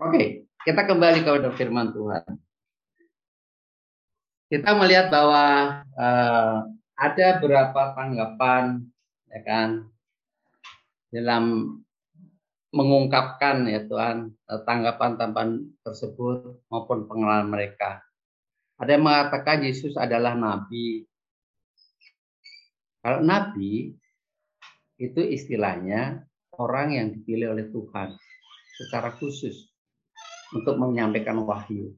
Oke, 0.00 0.48
kita 0.64 0.88
kembali 0.88 1.20
kepada 1.20 1.52
firman 1.52 1.92
Tuhan. 1.92 2.24
Kita 4.48 4.72
melihat 4.80 5.12
bahwa 5.12 5.44
uh, 6.00 6.64
ada 6.96 7.26
beberapa 7.44 7.92
tanggapan, 7.92 8.88
ya 9.28 9.40
kan, 9.44 9.68
dalam 11.12 11.76
mengungkapkan 12.72 13.68
ya 13.68 13.84
Tuhan 13.84 14.32
tanggapan-tanggapan 14.46 15.76
tersebut 15.84 16.64
maupun 16.72 17.04
pengalaman 17.04 17.52
mereka. 17.52 18.00
Ada 18.76 18.96
yang 18.96 19.04
mengatakan 19.08 19.64
Yesus 19.64 19.96
adalah 19.96 20.36
nabi, 20.36 21.08
kalau 23.06 23.22
nabi 23.22 23.94
itu 24.98 25.20
istilahnya 25.22 26.26
orang 26.58 26.98
yang 26.98 27.06
dipilih 27.14 27.54
oleh 27.54 27.70
Tuhan 27.70 28.18
secara 28.74 29.14
khusus 29.14 29.70
untuk 30.50 30.74
menyampaikan 30.74 31.38
wahyu. 31.46 31.94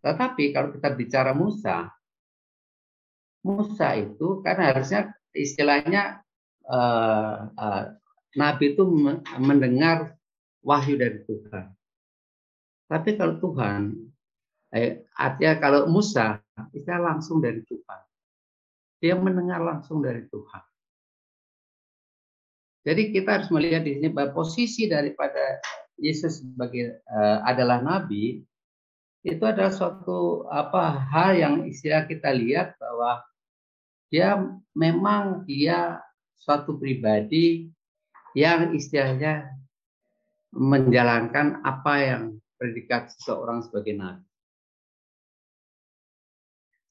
Tetapi 0.00 0.56
kalau 0.56 0.72
kita 0.72 0.88
bicara 0.96 1.36
Musa, 1.36 1.92
Musa 3.44 3.92
itu 4.00 4.40
karena 4.40 4.72
harusnya 4.72 5.12
istilahnya 5.36 6.24
uh, 6.64 7.52
uh, 7.52 7.84
Nabi 8.40 8.72
itu 8.72 8.88
mendengar 9.36 10.16
wahyu 10.64 10.96
dari 10.96 11.20
Tuhan. 11.28 11.76
Tapi 12.88 13.20
kalau 13.20 13.36
Tuhan 13.36 14.08
Eh, 14.68 15.00
artinya 15.16 15.54
kalau 15.56 15.80
Musa 15.88 16.44
itu 16.74 16.88
langsung 16.88 17.38
dari 17.38 17.62
Tuhan. 17.64 18.00
Dia 18.98 19.14
mendengar 19.14 19.62
langsung 19.62 20.02
dari 20.02 20.26
Tuhan. 20.26 20.62
Jadi 22.88 23.12
kita 23.12 23.38
harus 23.38 23.50
melihat 23.52 23.84
di 23.84 24.00
sini 24.00 24.08
bahwa 24.08 24.32
posisi 24.32 24.88
daripada 24.88 25.60
Yesus 25.98 26.40
sebagai 26.40 27.02
uh, 27.10 27.42
adalah 27.44 27.82
nabi 27.82 28.40
itu 29.26 29.42
adalah 29.42 29.74
suatu 29.74 30.46
apa 30.48 31.04
hal 31.10 31.36
yang 31.36 31.54
istilah 31.66 32.06
kita 32.06 32.30
lihat 32.32 32.78
bahwa 32.78 33.20
dia 34.08 34.40
memang 34.72 35.44
dia 35.44 36.00
suatu 36.38 36.78
pribadi 36.78 37.68
yang 38.32 38.72
istilahnya 38.72 39.52
menjalankan 40.54 41.60
apa 41.66 41.94
yang 42.00 42.22
predikat 42.56 43.12
seseorang 43.12 43.60
sebagai 43.66 43.98
nabi. 43.98 44.27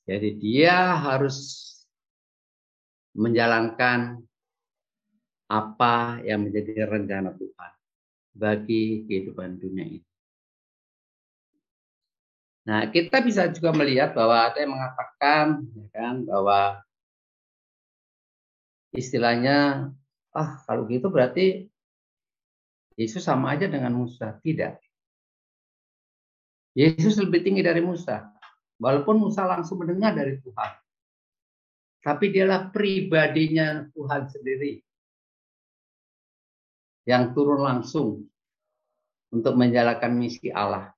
Jadi 0.08 0.40
dia 0.40 0.96
harus 0.96 1.68
menjalankan 3.12 4.24
apa 5.52 6.24
yang 6.24 6.48
menjadi 6.48 6.88
rencana 6.88 7.36
Tuhan 7.36 7.72
bagi 8.32 9.04
kehidupan 9.04 9.60
dunia 9.60 9.84
ini. 10.00 10.08
Nah, 12.68 12.88
kita 12.92 13.24
bisa 13.24 13.48
juga 13.52 13.72
melihat 13.72 14.12
bahwa 14.12 14.48
ada 14.48 14.60
yang 14.60 14.76
mengatakan 14.76 15.64
ya 15.72 15.88
kan 15.92 16.16
bahwa 16.28 16.84
istilahnya 18.92 19.92
ah 20.36 20.50
kalau 20.68 20.84
gitu 20.88 21.08
berarti 21.08 21.72
Yesus 23.00 23.24
sama 23.24 23.56
aja 23.56 23.72
dengan 23.72 23.96
Musa. 23.96 24.36
Tidak. 24.44 24.84
Yesus 26.76 27.18
lebih 27.18 27.42
tinggi 27.42 27.64
dari 27.64 27.80
Musa. 27.80 28.37
Walaupun 28.78 29.18
Musa 29.18 29.46
langsung 29.50 29.82
mendengar 29.82 30.14
dari 30.14 30.38
Tuhan. 30.38 30.72
Tapi 32.06 32.26
dialah 32.30 32.70
pribadinya 32.70 33.90
Tuhan 33.92 34.30
sendiri. 34.30 34.80
Yang 37.10 37.24
turun 37.34 37.62
langsung 37.66 38.28
untuk 39.34 39.54
menjalankan 39.58 40.14
misi 40.14 40.54
Allah. 40.54 40.94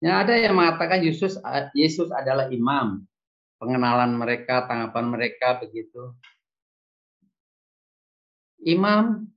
Ya, 0.00 0.24
ada 0.24 0.32
yang 0.32 0.56
mengatakan 0.56 1.04
Yesus 1.04 1.36
Yesus 1.76 2.08
adalah 2.08 2.48
imam. 2.48 3.04
Pengenalan 3.60 4.16
mereka, 4.16 4.64
tanggapan 4.64 5.12
mereka 5.12 5.60
begitu. 5.60 6.16
Imam 8.64 9.28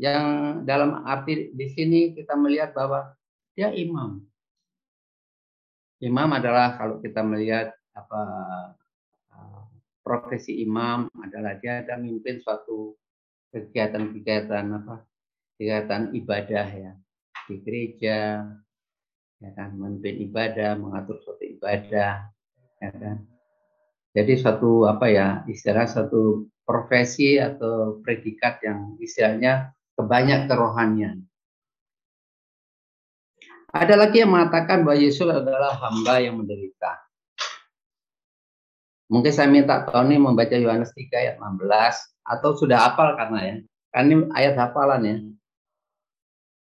yang 0.00 0.24
dalam 0.64 1.04
arti 1.04 1.52
di 1.52 1.66
sini 1.68 2.16
kita 2.16 2.32
melihat 2.32 2.72
bahwa 2.72 3.12
dia 3.52 3.68
imam. 3.76 4.24
Imam 6.00 6.32
adalah 6.32 6.80
kalau 6.80 6.96
kita 7.04 7.20
melihat 7.20 7.76
apa 7.92 8.22
uh, 9.36 9.62
profesi 10.00 10.64
imam 10.64 11.12
adalah 11.20 11.60
dia 11.60 11.84
ada 11.84 12.00
memimpin 12.00 12.40
suatu 12.40 12.96
kegiatan-kegiatan 13.52 14.64
apa 14.80 15.04
kegiatan 15.60 16.16
ibadah 16.16 16.66
ya 16.72 16.92
di 17.44 17.60
gereja 17.60 18.48
ya 19.40 19.50
kan 19.52 19.76
memimpin 19.76 20.24
ibadah 20.24 20.80
mengatur 20.80 21.20
suatu 21.20 21.44
ibadah 21.44 22.32
ya 22.80 22.90
kan. 22.96 23.28
Jadi 24.10 24.32
suatu 24.42 24.90
apa 24.90 25.06
ya 25.06 25.28
istilah 25.46 25.86
satu 25.86 26.48
profesi 26.66 27.38
atau 27.38 28.02
predikat 28.02 28.58
yang 28.66 28.98
istilahnya 28.98 29.70
kebanyak 29.94 30.50
kerohanian 30.50 31.29
ada 33.70 33.94
lagi 33.94 34.22
yang 34.22 34.34
mengatakan 34.34 34.82
bahwa 34.82 34.98
Yesus 34.98 35.30
adalah 35.30 35.78
hamba 35.78 36.18
yang 36.18 36.42
menderita. 36.42 36.98
Mungkin 39.10 39.32
saya 39.34 39.50
minta 39.50 39.86
Tony 39.90 40.18
membaca 40.18 40.54
Yohanes 40.54 40.94
3 40.94 41.10
ayat 41.18 41.36
16 41.42 41.66
atau 42.22 42.50
sudah 42.54 42.78
hafal 42.78 43.18
karena 43.18 43.38
ya. 43.42 43.56
Kan 43.90 44.06
ini 44.06 44.30
ayat 44.38 44.54
hafalan 44.54 45.02
ya. 45.02 45.16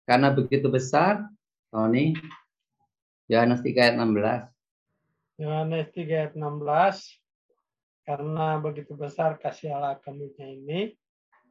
Karena 0.09 0.33
begitu 0.33 0.65
besar, 0.69 1.29
Tony, 1.69 2.17
Yohanes 3.29 3.61
3 3.61 3.77
ayat 3.77 3.95
16. 3.97 5.41
Yohanes 5.41 5.87
3 5.93 6.01
ayat 6.17 6.33
16. 6.33 7.21
Karena 8.01 8.57
begitu 8.57 8.97
besar 8.97 9.37
kasih 9.37 9.77
Allah 9.77 10.01
akan 10.01 10.33
ini, 10.41 10.97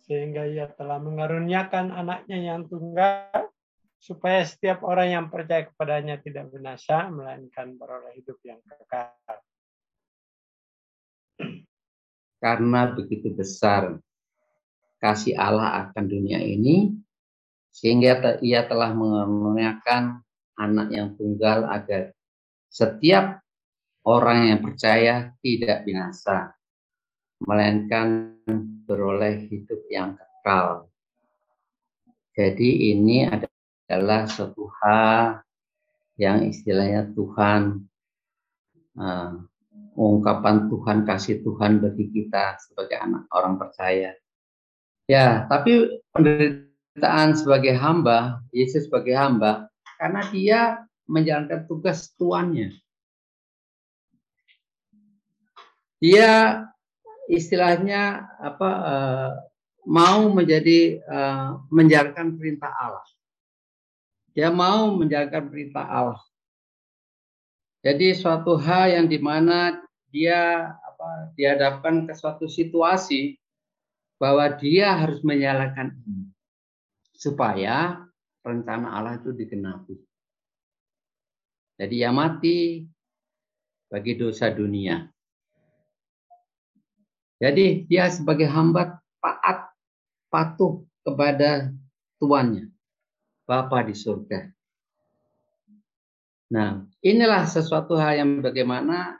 sehingga 0.02 0.42
ia 0.50 0.66
telah 0.74 0.98
mengaruniakan 0.98 1.94
anaknya 1.94 2.38
yang 2.38 2.66
tunggal, 2.66 3.49
supaya 4.00 4.40
setiap 4.48 4.80
orang 4.80 5.12
yang 5.12 5.26
percaya 5.28 5.68
kepadanya 5.68 6.16
tidak 6.24 6.48
binasa, 6.48 7.12
melainkan 7.12 7.76
beroleh 7.76 8.16
hidup 8.16 8.40
yang 8.48 8.56
kekal. 8.64 9.12
Karena 12.40 12.88
begitu 12.96 13.28
besar 13.36 14.00
kasih 14.96 15.36
Allah 15.36 15.84
akan 15.84 16.04
dunia 16.08 16.40
ini, 16.40 16.96
sehingga 17.68 18.40
ia 18.40 18.64
telah 18.64 18.96
mengaruniakan 18.96 20.24
anak 20.56 20.88
yang 20.88 21.12
tunggal 21.20 21.68
agar 21.68 22.16
setiap 22.72 23.44
orang 24.08 24.48
yang 24.48 24.60
percaya 24.64 25.36
tidak 25.44 25.84
binasa, 25.84 26.56
melainkan 27.44 28.36
beroleh 28.88 29.44
hidup 29.48 29.80
yang 29.92 30.16
kekal. 30.16 30.88
Jadi 32.32 32.96
ini 32.96 33.28
adalah 33.90 34.30
suatu 34.30 34.70
hal 34.78 35.42
yang 36.14 36.46
istilahnya 36.46 37.10
Tuhan 37.10 37.82
uh, 38.94 39.32
ungkapan 39.98 40.70
Tuhan 40.70 41.02
kasih 41.02 41.42
Tuhan 41.42 41.82
bagi 41.82 42.08
kita 42.14 42.56
sebagai 42.62 42.96
anak 43.02 43.26
orang 43.34 43.58
percaya. 43.58 44.14
Ya, 45.10 45.50
tapi 45.50 46.00
penderitaan 46.14 47.34
sebagai 47.34 47.74
hamba, 47.74 48.46
Yesus 48.54 48.86
sebagai 48.86 49.18
hamba, 49.18 49.66
karena 49.98 50.22
dia 50.30 50.60
menjalankan 51.10 51.66
tugas 51.66 52.14
tuannya. 52.14 52.78
Dia 55.98 56.64
istilahnya 57.26 58.24
apa 58.38 58.70
uh, 58.70 59.32
mau 59.84 60.30
menjadi 60.30 61.02
uh, 61.04 61.60
menjalankan 61.68 62.38
perintah 62.38 62.72
Allah. 62.78 63.04
Dia 64.36 64.48
mau 64.50 64.94
menjalankan 64.94 65.50
perintah 65.50 65.86
Allah. 65.86 66.22
Jadi 67.80 68.12
suatu 68.12 68.60
hal 68.60 68.92
yang 68.92 69.06
di 69.08 69.16
mana 69.16 69.80
dia 70.12 70.68
apa, 70.68 71.32
dihadapkan 71.34 72.04
ke 72.04 72.12
suatu 72.12 72.44
situasi 72.44 73.40
bahwa 74.20 74.52
dia 74.60 74.92
harus 74.92 75.24
menyalakan 75.24 75.96
ini 76.04 76.28
supaya 77.16 78.04
rencana 78.44 78.92
Allah 78.92 79.16
itu 79.16 79.32
digenapi. 79.32 79.96
Jadi 81.80 81.94
ia 81.96 82.12
mati 82.12 82.84
bagi 83.88 84.12
dosa 84.20 84.52
dunia. 84.52 85.08
Jadi 87.40 87.88
dia 87.88 88.12
sebagai 88.12 88.44
hamba 88.44 89.00
taat 89.24 89.72
patuh 90.28 90.84
kepada 91.00 91.72
tuannya, 92.20 92.68
Bapa 93.50 93.82
di 93.82 93.98
surga. 93.98 94.46
Nah, 96.54 96.86
inilah 97.02 97.50
sesuatu 97.50 97.98
hal 97.98 98.22
yang 98.22 98.38
bagaimana 98.38 99.18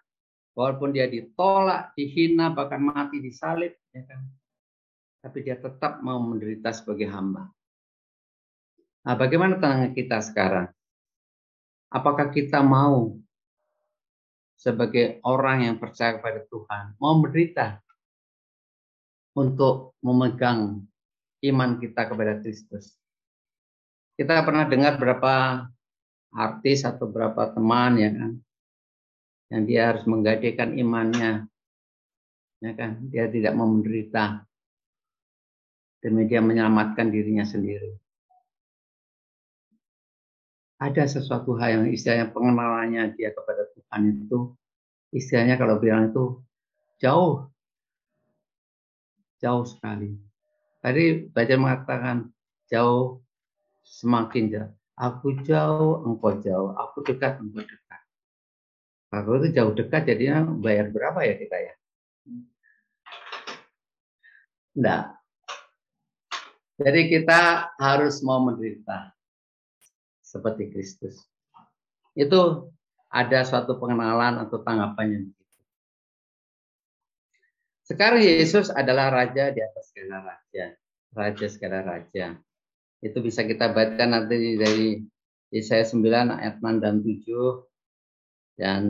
walaupun 0.55 0.95
dia 0.95 1.11
ditolak, 1.11 1.91
dihina, 1.99 2.55
bahkan 2.55 2.79
mati 2.79 3.19
disalib, 3.19 3.75
ya 3.91 4.07
kan? 4.07 4.23
Tapi 5.27 5.39
dia 5.43 5.59
tetap 5.59 5.99
mau 6.07 6.23
menderita 6.23 6.71
sebagai 6.71 7.11
hamba. 7.11 7.51
Nah, 9.03 9.15
bagaimana 9.19 9.59
tentang 9.59 9.99
kita 9.99 10.23
sekarang? 10.23 10.71
Apakah 11.91 12.31
kita 12.31 12.63
mau 12.63 13.19
sebagai 14.55 15.19
orang 15.27 15.67
yang 15.67 15.77
percaya 15.83 16.23
kepada 16.23 16.47
Tuhan, 16.47 16.95
mau 17.03 17.19
menderita 17.19 17.83
untuk 19.35 19.99
memegang 19.99 20.87
iman 21.51 21.71
kita 21.83 22.07
kepada 22.07 22.39
Kristus? 22.39 23.00
Kita 24.17 24.45
pernah 24.45 24.67
dengar 24.69 24.97
berapa 24.97 25.67
artis 26.31 26.87
atau 26.87 27.11
berapa 27.11 27.51
teman 27.51 27.99
ya 27.99 28.11
kan 28.15 28.33
yang 29.51 29.63
dia 29.67 29.81
harus 29.91 30.07
menggadaikan 30.07 30.79
imannya 30.79 31.51
ya 32.63 32.73
kan. 32.79 33.03
Dia 33.11 33.27
tidak 33.27 33.53
mau 33.59 33.67
menderita 33.67 34.47
demi 36.01 36.25
dia 36.31 36.41
menyelamatkan 36.41 37.13
dirinya 37.13 37.45
sendiri. 37.45 37.93
Ada 40.81 41.05
sesuatu 41.21 41.61
hal 41.61 41.77
yang 41.77 41.87
istilahnya 41.93 42.33
pengenalannya 42.33 43.13
dia 43.13 43.37
kepada 43.37 43.69
Tuhan 43.77 44.03
itu 44.17 44.57
istilahnya 45.13 45.61
kalau 45.61 45.77
bilang 45.77 46.09
itu 46.09 46.41
jauh 46.97 47.51
jauh 49.41 49.65
sekali. 49.69 50.17
Tadi 50.81 51.29
baca 51.29 51.55
mengatakan 51.61 52.17
jauh 52.73 53.21
semakin 53.91 54.45
jauh 54.55 54.73
Aku 55.01 55.33
jauh, 55.49 56.05
engkau 56.05 56.37
jauh. 56.45 56.77
Aku 56.77 57.01
dekat, 57.01 57.41
engkau 57.41 57.65
dekat. 57.65 58.01
Kalau 59.09 59.41
itu 59.41 59.49
jauh 59.57 59.73
dekat, 59.73 60.05
jadinya 60.05 60.45
bayar 60.61 60.93
berapa 60.93 61.25
ya 61.25 61.35
kita 61.41 61.57
ya? 61.57 61.75
Enggak. 64.77 65.05
Jadi 66.85 67.01
kita 67.09 67.41
harus 67.81 68.21
mau 68.21 68.45
menderita 68.45 69.17
seperti 70.21 70.69
Kristus. 70.69 71.25
Itu 72.13 72.69
ada 73.09 73.41
suatu 73.49 73.81
pengenalan 73.81 74.39
atau 74.47 74.61
tanggapannya 74.63 75.33
Sekarang 77.89 78.23
Yesus 78.23 78.71
adalah 78.71 79.11
raja 79.11 79.51
di 79.51 79.59
atas 79.59 79.91
segala 79.91 80.23
raja, 80.23 80.65
raja 81.11 81.47
segala 81.51 81.79
raja. 81.83 82.39
Itu 83.01 83.25
bisa 83.25 83.45
kita 83.45 83.73
baca 83.73 84.05
nanti 84.05 84.57
dari 84.61 85.01
Yesaya 85.51 85.83
9 85.83 86.37
ayat 86.37 86.61
6 86.63 86.85
dan 86.85 86.95
7 87.03 88.61
dan 88.61 88.83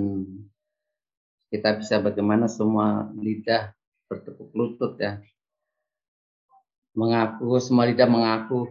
kita 1.51 1.79
bisa 1.79 2.03
bagaimana 2.03 2.47
semua 2.51 3.11
lidah 3.17 3.73
bertepuk 4.11 4.51
lutut 4.53 4.99
ya. 4.99 5.23
Mengaku 6.95 7.57
semua 7.63 7.87
lidah 7.87 8.11
mengaku 8.11 8.71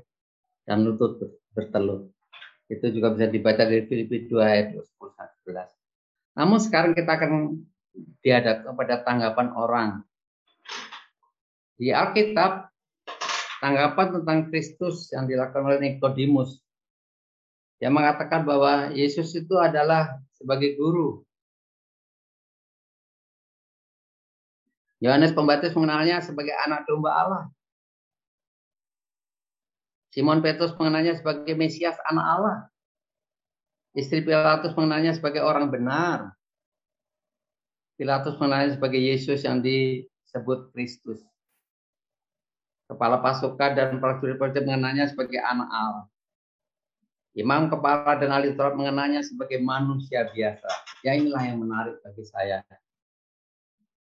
dan 0.67 0.83
lutut 0.83 1.39
bertelut 1.55 2.11
itu 2.69 2.85
juga 2.93 3.17
bisa 3.17 3.25
dibaca 3.25 3.65
dari 3.65 3.81
Filipi 3.89 4.29
2 4.29 4.37
ayat 4.37 4.77
10 4.77 4.85
11 5.49 5.79
namun 6.37 6.61
sekarang 6.61 6.93
kita 6.93 7.17
akan 7.17 7.59
dihadap 8.23 8.63
kepada 8.63 9.03
tanggapan 9.03 9.47
orang. 9.51 9.89
Di 11.75 11.91
Alkitab 11.91 12.71
tanggapan 13.59 14.07
tentang 14.19 14.39
Kristus 14.47 15.11
yang 15.11 15.27
dilakukan 15.27 15.63
oleh 15.67 15.79
Nikodemus 15.83 16.63
yang 17.79 17.95
mengatakan 17.95 18.43
bahwa 18.43 18.91
Yesus 18.91 19.31
itu 19.35 19.55
adalah 19.55 20.19
sebagai 20.35 20.75
guru. 20.75 21.23
Yohanes 24.99 25.31
Pembaptis 25.31 25.71
mengenalnya 25.71 26.19
sebagai 26.19 26.51
anak 26.59 26.83
domba 26.83 27.15
Allah. 27.15 27.43
Simon 30.11 30.43
Petrus 30.43 30.75
mengenalnya 30.75 31.15
sebagai 31.15 31.55
Mesias 31.55 31.95
anak 32.03 32.25
Allah. 32.25 32.57
Istri 33.95 34.27
Pilatus 34.27 34.75
mengenalnya 34.75 35.15
sebagai 35.15 35.39
orang 35.39 35.71
benar. 35.71 36.35
Pilatus 37.95 38.35
mengenalnya 38.35 38.75
sebagai 38.75 38.99
Yesus 38.99 39.39
yang 39.47 39.63
disebut 39.63 40.75
Kristus 40.75 41.23
kepala 42.89 43.21
pasukan 43.21 43.77
dan 43.77 44.01
prajurit-prajurit 44.01 44.65
mengenanya 44.65 45.05
sebagai 45.05 45.37
anak 45.37 45.69
Allah. 45.69 46.05
Imam 47.37 47.69
kepala 47.69 48.17
dan 48.17 48.33
ahli 48.33 48.57
Taurat 48.57 48.73
mengenanya 48.73 49.21
sebagai 49.21 49.61
manusia 49.61 50.25
biasa. 50.33 50.65
Ya 51.05 51.13
inilah 51.13 51.45
yang 51.45 51.61
menarik 51.61 52.01
bagi 52.01 52.25
saya. 52.25 52.65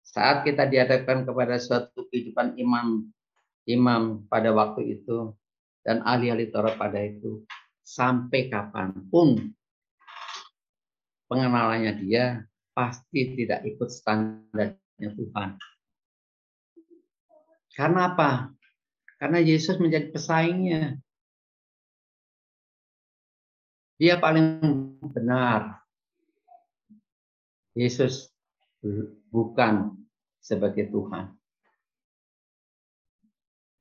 Saat 0.06 0.46
kita 0.46 0.70
dihadapkan 0.70 1.26
kepada 1.26 1.58
suatu 1.58 2.06
kehidupan 2.14 2.56
imam 2.56 3.10
imam 3.66 4.24
pada 4.30 4.54
waktu 4.54 5.02
itu 5.02 5.34
dan 5.82 6.06
ahli-ahli 6.06 6.54
Taurat 6.54 6.78
pada 6.78 7.02
itu 7.02 7.42
sampai 7.82 8.48
kapan 8.54 8.94
pun 9.10 9.52
pengenalannya 11.26 11.98
dia 12.06 12.46
pasti 12.78 13.34
tidak 13.34 13.66
ikut 13.66 13.90
standarnya 13.90 15.10
Tuhan. 15.18 15.58
Karena 17.76 18.16
apa? 18.16 18.56
Karena 19.16 19.40
Yesus 19.40 19.80
menjadi 19.80 20.12
pesaingnya. 20.12 21.00
Dia 23.96 24.20
paling 24.20 24.60
benar. 25.16 25.80
Yesus 27.76 28.32
bukan 29.32 29.96
sebagai 30.44 30.92
Tuhan. 30.92 31.32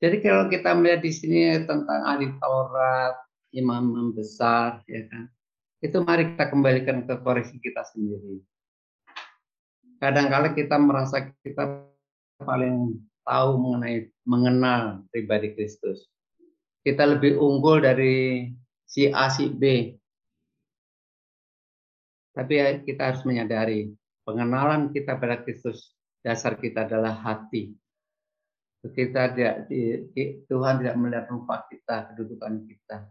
Jadi 0.02 0.16
kalau 0.20 0.50
kita 0.52 0.74
melihat 0.76 1.00
di 1.00 1.12
sini 1.14 1.64
tentang 1.64 2.02
ahli 2.04 2.28
Taurat, 2.36 3.14
imam 3.54 4.12
besar, 4.12 4.82
ya 4.90 5.06
kan, 5.08 5.30
itu 5.80 5.96
mari 6.02 6.34
kita 6.34 6.50
kembalikan 6.50 7.06
ke 7.06 7.14
koreksi 7.22 7.56
kita 7.62 7.86
sendiri. 7.88 8.42
Kadang-kala 10.02 10.52
kita 10.52 10.76
merasa 10.76 11.32
kita 11.40 11.88
paling 12.42 12.98
tahu 13.24 13.50
mengenai 13.56 14.08
mengenal 14.28 15.04
pribadi 15.08 15.56
Kristus. 15.56 16.08
Kita 16.84 17.08
lebih 17.08 17.40
unggul 17.40 17.80
dari 17.80 18.46
si 18.84 19.08
A 19.08 19.32
si 19.32 19.48
B. 19.48 19.92
Tapi 22.34 22.52
ya, 22.52 22.76
kita 22.84 23.12
harus 23.12 23.22
menyadari 23.24 23.88
pengenalan 24.28 24.92
kita 24.92 25.16
pada 25.16 25.40
Kristus 25.40 25.96
dasar 26.20 26.56
kita 26.60 26.84
adalah 26.84 27.16
hati. 27.16 27.72
Kita 28.84 29.32
tidak 29.32 29.64
Tuhan 30.44 30.74
tidak 30.84 30.96
melihat 31.00 31.24
rupa 31.32 31.64
kita, 31.72 32.12
kedudukan 32.12 32.68
kita. 32.68 33.08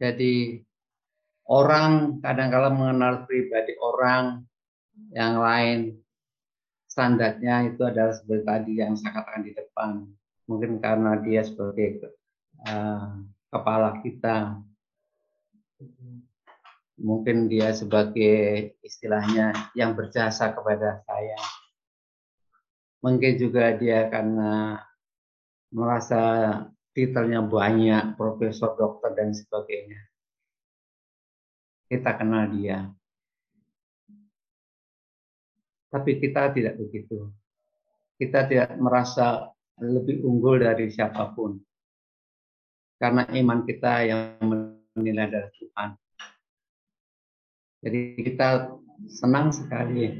Jadi 0.00 0.64
orang 1.48 2.24
kadang-kala 2.24 2.72
mengenal 2.72 3.28
pribadi 3.28 3.76
orang 3.76 4.48
yang 5.12 5.36
lain 5.44 6.03
standarnya 6.94 7.74
itu 7.74 7.82
adalah 7.82 8.14
seperti 8.14 8.46
tadi 8.46 8.72
yang 8.78 8.94
saya 8.94 9.18
katakan 9.18 9.42
di 9.42 9.50
depan. 9.50 10.06
Mungkin 10.46 10.78
karena 10.78 11.18
dia 11.18 11.42
sebagai 11.42 12.14
uh, 12.70 13.18
kepala 13.50 13.98
kita, 13.98 14.62
mungkin 17.02 17.50
dia 17.50 17.74
sebagai 17.74 18.78
istilahnya 18.86 19.74
yang 19.74 19.98
berjasa 19.98 20.54
kepada 20.54 21.02
saya. 21.02 21.40
Mungkin 23.02 23.42
juga 23.42 23.74
dia 23.74 24.06
karena 24.06 24.78
merasa 25.74 26.22
titelnya 26.94 27.42
banyak, 27.42 28.14
profesor, 28.14 28.78
dokter, 28.78 29.18
dan 29.18 29.34
sebagainya. 29.34 29.98
Kita 31.90 32.14
kenal 32.14 32.54
dia. 32.54 32.86
Tapi 35.94 36.18
kita 36.18 36.50
tidak 36.50 36.74
begitu. 36.74 37.30
Kita 38.18 38.50
tidak 38.50 38.74
merasa 38.82 39.54
lebih 39.78 40.26
unggul 40.26 40.58
dari 40.58 40.90
siapa 40.90 41.30
pun. 41.30 41.54
Karena 42.98 43.22
iman 43.30 43.62
kita 43.62 44.02
yang 44.02 44.42
menilai 44.42 45.30
dari 45.30 45.50
Tuhan. 45.54 45.90
Jadi 47.84 48.00
kita 48.26 48.74
senang 49.06 49.54
sekali 49.54 50.10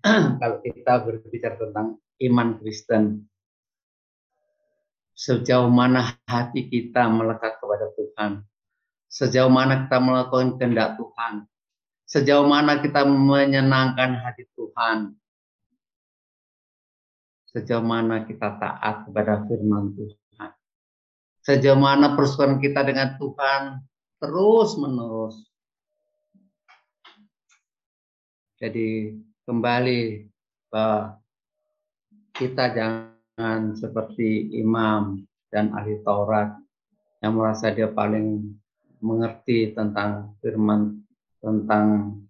kalau 0.40 0.56
kita 0.64 1.04
berbicara 1.04 1.58
tentang 1.60 2.00
iman 2.24 2.48
Kristen 2.60 3.28
sejauh 5.20 5.68
mana 5.68 6.16
hati 6.24 6.72
kita 6.72 7.04
melekat 7.12 7.60
kepada 7.60 7.92
Tuhan, 7.92 8.40
sejauh 9.12 9.52
mana 9.52 9.84
kita 9.84 10.00
melakukan 10.00 10.56
kehendak 10.56 10.96
Tuhan, 10.96 11.44
sejauh 12.10 12.42
mana 12.42 12.82
kita 12.82 13.06
menyenangkan 13.06 14.18
hati 14.18 14.50
Tuhan, 14.58 15.14
sejauh 17.54 17.86
mana 17.86 18.26
kita 18.26 18.58
taat 18.58 19.06
kepada 19.06 19.46
firman 19.46 19.94
Tuhan, 19.94 20.50
sejauh 21.46 21.78
mana 21.78 22.18
persekutuan 22.18 22.58
kita 22.58 22.82
dengan 22.82 23.14
Tuhan 23.14 23.86
terus 24.18 24.74
menerus. 24.74 25.38
Jadi 28.58 29.16
kembali 29.46 30.28
bahwa 30.68 31.16
kita 32.36 32.74
jangan 32.74 33.72
seperti 33.78 34.50
imam 34.58 35.24
dan 35.48 35.72
ahli 35.72 36.02
Taurat 36.04 36.58
yang 37.22 37.38
merasa 37.38 37.72
dia 37.72 37.88
paling 37.88 38.52
mengerti 39.00 39.72
tentang 39.72 40.36
firman 40.44 40.99
tentang 41.40 42.20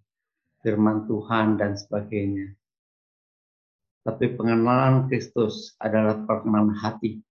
firman 0.63 1.05
Tuhan 1.05 1.59
dan 1.59 1.75
sebagainya. 1.75 2.55
Tapi 4.01 4.33
pengenalan 4.33 5.05
Kristus 5.11 5.77
adalah 5.77 6.17
pengenalan 6.25 6.73
hati. 6.73 7.21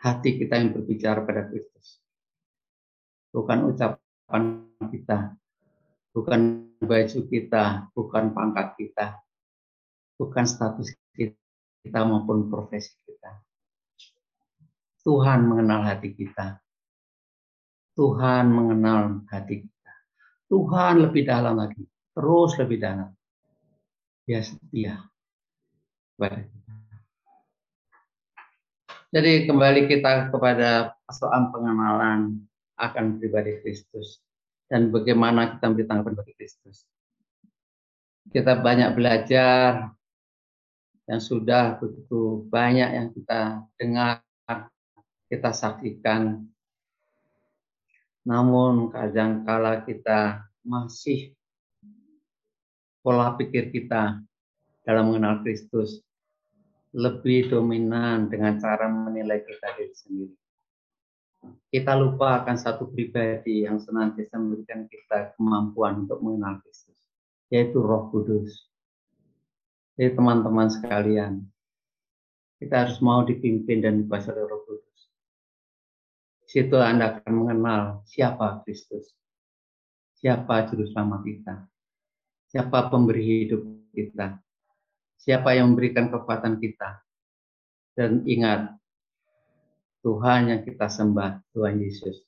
Hati 0.00 0.40
kita 0.40 0.56
yang 0.56 0.72
berbicara 0.72 1.20
pada 1.24 1.44
Kristus. 1.48 2.00
Bukan 3.34 3.68
ucapan 3.68 4.64
kita, 4.88 5.36
bukan 6.16 6.70
baju 6.80 7.20
kita, 7.28 7.90
bukan 7.92 8.24
pangkat 8.32 8.78
kita, 8.78 9.20
bukan 10.16 10.44
status 10.48 10.92
kita, 11.12 11.36
kita 11.84 12.00
maupun 12.08 12.48
profesi 12.48 12.94
kita. 13.04 13.44
Tuhan 15.04 15.44
mengenal 15.44 15.84
hati 15.84 16.16
kita. 16.16 16.63
Tuhan 17.94 18.50
mengenal 18.50 19.22
hati 19.30 19.62
kita. 19.62 19.92
Tuhan 20.50 21.02
lebih 21.02 21.22
dalam 21.26 21.58
lagi, 21.58 21.82
terus 22.14 22.58
lebih 22.58 22.78
dalam. 22.82 23.10
Dia 24.26 24.40
setia 24.42 24.98
Jadi 29.14 29.46
kembali 29.46 29.86
kita 29.86 30.34
kepada 30.34 30.98
persoalan 31.06 31.54
pengenalan 31.54 32.20
akan 32.78 33.22
pribadi 33.22 33.62
Kristus 33.62 34.18
dan 34.66 34.90
bagaimana 34.90 35.54
kita 35.54 35.70
memberi 35.70 35.86
tanggapan 35.86 36.14
bagi 36.18 36.34
Kristus. 36.34 36.82
Kita 38.34 38.58
banyak 38.58 38.90
belajar 38.98 39.94
yang 41.04 41.20
sudah 41.22 41.78
begitu 41.78 42.48
banyak 42.48 42.90
yang 42.90 43.08
kita 43.14 43.62
dengar, 43.78 44.24
kita 45.28 45.50
saksikan. 45.52 46.48
Namun 48.24 48.88
kadang 48.88 49.44
kala 49.44 49.84
kita 49.84 50.48
masih 50.64 51.36
pola 53.04 53.36
pikir 53.36 53.68
kita 53.68 54.24
dalam 54.84 55.12
mengenal 55.12 55.44
Kristus 55.44 56.00
lebih 56.94 57.52
dominan 57.52 58.32
dengan 58.32 58.56
cara 58.56 58.88
menilai 58.88 59.44
kita 59.44 59.66
diri 59.76 59.92
sendiri. 59.92 60.36
Kita 61.68 61.92
lupa 61.98 62.40
akan 62.40 62.56
satu 62.56 62.88
pribadi 62.88 63.68
yang 63.68 63.76
senantiasa 63.76 64.40
memberikan 64.40 64.88
kita 64.88 65.36
kemampuan 65.36 66.08
untuk 66.08 66.24
mengenal 66.24 66.62
Kristus, 66.64 66.96
yaitu 67.52 67.82
Roh 67.84 68.08
Kudus. 68.08 68.72
Jadi 69.98 70.16
teman-teman 70.16 70.72
sekalian, 70.72 71.44
kita 72.56 72.88
harus 72.88 72.96
mau 73.04 73.26
dipimpin 73.26 73.84
dan 73.84 74.00
dikuasai 74.00 74.32
oleh 74.32 74.46
Roh 74.48 74.62
Kudus. 74.64 74.83
Situ 76.54 76.78
Anda 76.78 77.18
akan 77.18 77.34
mengenal 77.34 78.06
siapa 78.06 78.62
Kristus, 78.62 79.10
siapa 80.14 80.70
juru 80.70 80.86
selamat 80.86 81.26
kita, 81.26 81.54
siapa 82.46 82.94
pemberi 82.94 83.42
hidup 83.42 83.66
kita, 83.90 84.38
siapa 85.18 85.58
yang 85.58 85.74
memberikan 85.74 86.14
kekuatan 86.14 86.62
kita. 86.62 87.02
Dan 87.98 88.22
ingat, 88.22 88.70
Tuhan 90.06 90.54
yang 90.54 90.62
kita 90.62 90.86
sembah, 90.86 91.42
Tuhan 91.58 91.74
Yesus. 91.82 92.22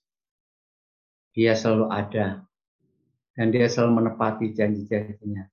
Dia 1.30 1.54
selalu 1.54 1.86
ada 1.94 2.42
dan 3.38 3.46
dia 3.54 3.70
selalu 3.70 4.02
menepati 4.02 4.50
janji-janjinya. 4.58 5.46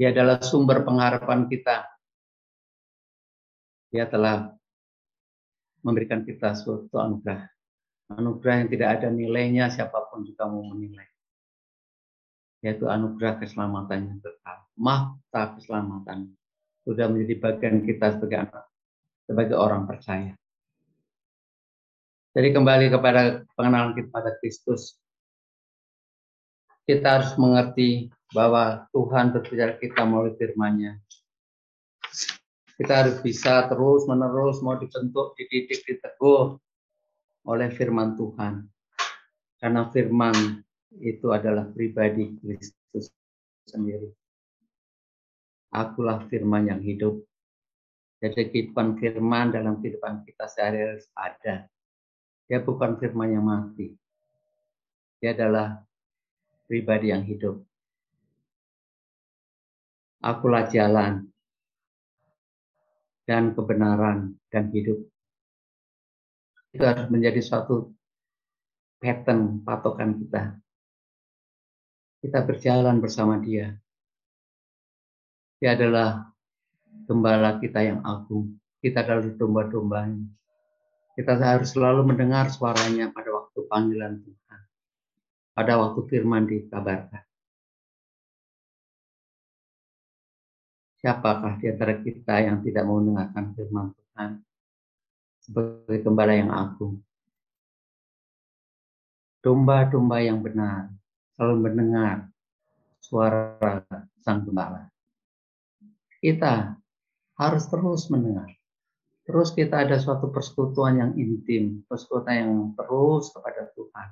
Dia 0.00 0.08
adalah 0.08 0.40
sumber 0.40 0.88
pengharapan 0.88 1.52
kita. 1.52 1.84
Dia 3.92 4.08
telah 4.08 4.56
memberikan 5.84 6.24
kita 6.24 6.56
suatu 6.56 6.96
anugerah. 6.96 7.53
Anugerah 8.12 8.64
yang 8.64 8.68
tidak 8.68 8.88
ada 9.00 9.08
nilainya 9.08 9.72
siapa 9.72 9.96
pun 10.12 10.28
juga 10.28 10.44
mau 10.44 10.60
menilai. 10.60 11.08
Yaitu 12.60 12.84
anugerah 12.84 13.40
keselamatan 13.40 14.12
yang 14.12 14.18
kekal. 14.20 14.58
Mahta 14.76 15.56
keselamatan. 15.56 16.36
Sudah 16.84 17.08
menjadi 17.08 17.40
bagian 17.40 17.80
kita 17.80 18.20
sebagai 18.20 18.44
anak, 18.44 18.64
sebagai 19.24 19.56
orang 19.56 19.88
percaya. 19.88 20.36
Jadi 22.36 22.48
kembali 22.52 22.92
kepada 22.92 23.46
pengenalan 23.56 23.96
kita 23.96 24.10
pada 24.12 24.36
Kristus. 24.36 25.00
Kita 26.84 27.16
harus 27.20 27.32
mengerti 27.40 28.12
bahwa 28.36 28.84
Tuhan 28.92 29.32
berbicara 29.32 29.80
kita 29.80 30.04
melalui 30.04 30.36
firman-Nya. 30.36 31.00
Kita 32.74 32.92
harus 33.06 33.16
bisa 33.24 33.64
terus 33.70 34.04
menerus 34.04 34.60
mau 34.60 34.76
dibentuk, 34.76 35.32
dididik, 35.38 35.86
diteguh 35.86 36.58
oleh 37.44 37.68
firman 37.72 38.16
Tuhan. 38.16 38.64
Karena 39.60 39.88
firman 39.88 40.60
itu 41.00 41.32
adalah 41.32 41.64
pribadi 41.68 42.36
Kristus 42.40 43.12
sendiri. 43.64 44.12
Akulah 45.72 46.24
firman 46.28 46.68
yang 46.68 46.80
hidup. 46.84 47.18
Jadi 48.20 48.48
kehidupan 48.48 48.96
firman 48.96 49.52
dalam 49.52 49.80
kehidupan 49.80 50.24
kita 50.24 50.48
sehari-hari 50.48 51.04
ada. 51.12 51.68
Dia 52.48 52.60
bukan 52.60 52.96
firman 52.96 53.32
yang 53.36 53.44
mati. 53.44 53.92
Dia 55.20 55.32
adalah 55.32 55.80
pribadi 56.68 57.12
yang 57.12 57.24
hidup. 57.24 57.60
Akulah 60.24 60.64
jalan 60.72 61.28
dan 63.28 63.52
kebenaran 63.52 64.36
dan 64.48 64.72
hidup. 64.72 65.00
Itu 66.74 66.82
harus 66.82 67.06
menjadi 67.06 67.38
suatu 67.38 67.94
pattern 68.98 69.62
patokan 69.62 70.18
kita. 70.18 70.58
Kita 72.18 72.42
berjalan 72.42 72.98
bersama 72.98 73.38
dia. 73.38 73.78
Dia 75.62 75.78
adalah 75.78 76.34
gembala 77.06 77.62
kita 77.62 77.78
yang 77.78 78.02
agung. 78.02 78.58
Kita 78.82 79.06
adalah 79.06 79.22
domba-dombanya. 79.38 80.26
Kita 81.14 81.38
harus 81.38 81.70
selalu 81.70 82.10
mendengar 82.10 82.50
suaranya 82.50 83.14
pada 83.14 83.30
waktu 83.30 83.58
panggilan 83.70 84.18
Tuhan. 84.26 84.60
Pada 85.54 85.78
waktu 85.78 86.00
firman 86.10 86.50
dikabarkan. 86.50 87.22
Siapakah 90.98 91.54
di 91.62 91.70
antara 91.70 92.02
kita 92.02 92.34
yang 92.42 92.66
tidak 92.66 92.82
mau 92.82 92.98
mendengarkan 92.98 93.54
firman 93.54 93.94
Tuhan 93.94 94.42
sebagai 95.44 96.00
gembala 96.00 96.32
yang 96.32 96.48
agung? 96.48 97.04
Domba-domba 99.44 100.24
yang 100.24 100.40
benar 100.40 100.88
selalu 101.36 101.68
mendengar 101.68 102.32
suara 103.04 103.84
sang 104.24 104.48
gembala. 104.48 104.88
kita 106.24 106.80
harus 107.36 107.68
terus 107.68 108.08
mendengar. 108.08 108.48
Terus 109.28 109.52
kita 109.52 109.84
ada 109.84 110.00
suatu 110.00 110.32
persekutuan 110.32 111.00
yang 111.00 111.12
intim, 111.20 111.84
persekutuan 111.84 112.36
yang 112.40 112.52
terus 112.76 113.28
kepada 113.28 113.68
Tuhan. 113.76 114.08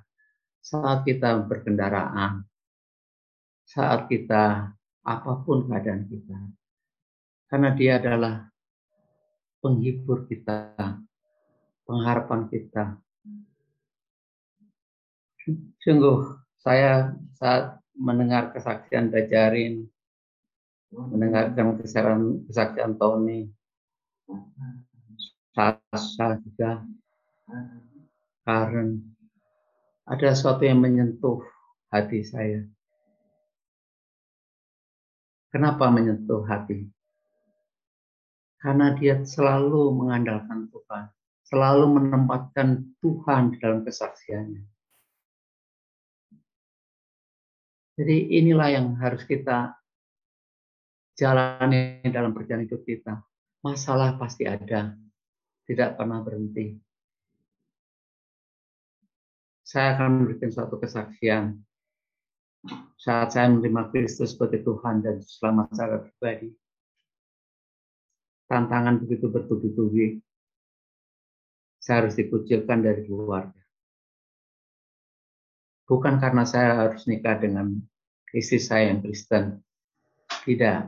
Saat 0.60 1.08
kita 1.08 1.40
berkendaraan, 1.48 2.44
saat 3.64 4.08
kita 4.12 4.72
apa 5.04 5.32
pun 5.44 5.68
keadaan 5.68 6.04
kita. 6.08 6.38
Karena 7.48 7.72
dia 7.76 8.00
adalah 8.00 8.48
penghibur 9.60 10.24
kita, 10.24 10.76
pengharapan 11.92 12.48
kita. 12.48 12.96
Sungguh 15.84 16.40
saya 16.56 17.12
saat 17.36 17.84
mendengar 17.92 18.56
kesaksian 18.56 19.12
Dajarin, 19.12 19.84
mendengarkan 20.88 21.76
kesaksian, 21.76 22.48
kesaksian 22.48 22.96
Tony, 22.96 23.52
Sasa 25.52 26.40
juga, 26.40 26.80
Karen, 28.48 29.04
ada 30.08 30.32
sesuatu 30.32 30.64
yang 30.64 30.80
menyentuh 30.80 31.44
hati 31.92 32.24
saya. 32.24 32.64
Kenapa 35.52 35.92
menyentuh 35.92 36.40
hati? 36.48 36.88
Karena 38.56 38.96
dia 38.96 39.20
selalu 39.20 39.92
mengandalkan 39.92 40.72
Tuhan, 40.72 41.12
selalu 41.52 42.00
menempatkan 42.00 42.96
Tuhan 43.04 43.52
di 43.52 43.56
dalam 43.60 43.84
kesaksiannya. 43.84 44.64
Jadi 47.92 48.16
inilah 48.40 48.72
yang 48.72 48.96
harus 48.96 49.20
kita 49.28 49.76
jalani 51.12 52.00
dalam 52.08 52.32
perjalanan 52.32 52.64
hidup 52.64 52.80
kita. 52.88 53.20
Masalah 53.60 54.16
pasti 54.16 54.48
ada, 54.48 54.96
tidak 55.68 56.00
pernah 56.00 56.24
berhenti. 56.24 56.72
Saya 59.60 59.92
akan 60.00 60.24
memberikan 60.24 60.48
suatu 60.48 60.80
kesaksian 60.80 61.60
saat 62.96 63.28
saya 63.28 63.52
menerima 63.52 63.92
Kristus 63.92 64.32
sebagai 64.32 64.64
Tuhan 64.64 65.04
dan 65.04 65.20
selamat 65.20 65.68
saya 65.76 66.00
pribadi. 66.00 66.48
Tantangan 68.48 69.04
begitu 69.04 69.28
bertubi-tubi. 69.28 70.31
Saya 71.82 72.06
harus 72.06 72.14
dikucilkan 72.14 72.78
dari 72.78 73.02
keluarga. 73.02 73.58
Bukan 75.90 76.22
karena 76.22 76.46
saya 76.46 76.78
harus 76.78 77.10
nikah 77.10 77.42
dengan 77.42 77.74
istri 78.30 78.62
saya 78.62 78.94
yang 78.94 79.02
Kristen. 79.02 79.58
Tidak. 80.46 80.80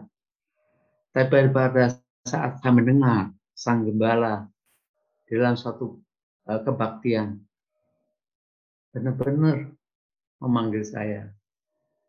Tapi 1.10 1.50
pada 1.50 1.98
saat 2.22 2.62
saya 2.62 2.72
mendengar 2.72 3.34
Sang 3.52 3.82
Gembala 3.82 4.46
dalam 5.26 5.58
suatu 5.58 5.98
uh, 6.46 6.60
kebaktian, 6.62 7.42
benar-benar 8.94 9.74
memanggil 10.38 10.86
saya 10.86 11.34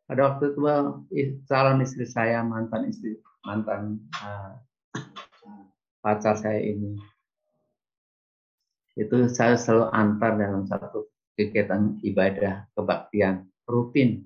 pada 0.05 0.21
waktu 0.29 0.53
itu 0.53 0.61
calon 1.49 1.81
istri 1.81 2.05
saya 2.05 2.45
mantan 2.45 2.85
istri 2.89 3.17
mantan 3.41 3.97
uh, 4.21 4.53
pacar 6.05 6.37
saya 6.37 6.61
ini 6.61 7.01
itu 8.95 9.27
saya 9.27 9.59
selalu 9.59 9.91
antar 9.91 10.31
dalam 10.39 10.63
satu 10.63 11.11
kegiatan 11.35 11.99
ibadah 11.99 12.63
kebaktian 12.79 13.51
rutin 13.67 14.23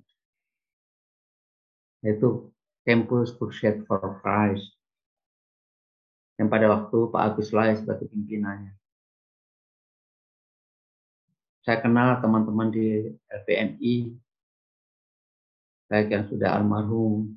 yaitu 2.06 2.54
Campus 2.86 3.34
Crusade 3.36 3.84
for 3.90 4.22
Christ 4.22 4.78
yang 6.40 6.48
pada 6.48 6.72
waktu 6.72 6.98
Pak 7.12 7.22
Agus 7.36 7.52
Lai 7.52 7.76
sebagai 7.76 8.08
pimpinannya. 8.08 8.72
Saya 11.68 11.84
kenal 11.84 12.24
teman-teman 12.24 12.72
di 12.72 13.12
LPNI 13.28 14.16
baik 15.92 16.08
yang 16.14 16.26
sudah 16.32 16.56
almarhum 16.56 17.36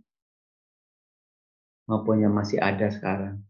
maupun 1.91 2.23
yang 2.23 2.31
masih 2.31 2.63
ada 2.63 2.87
sekarang. 2.93 3.43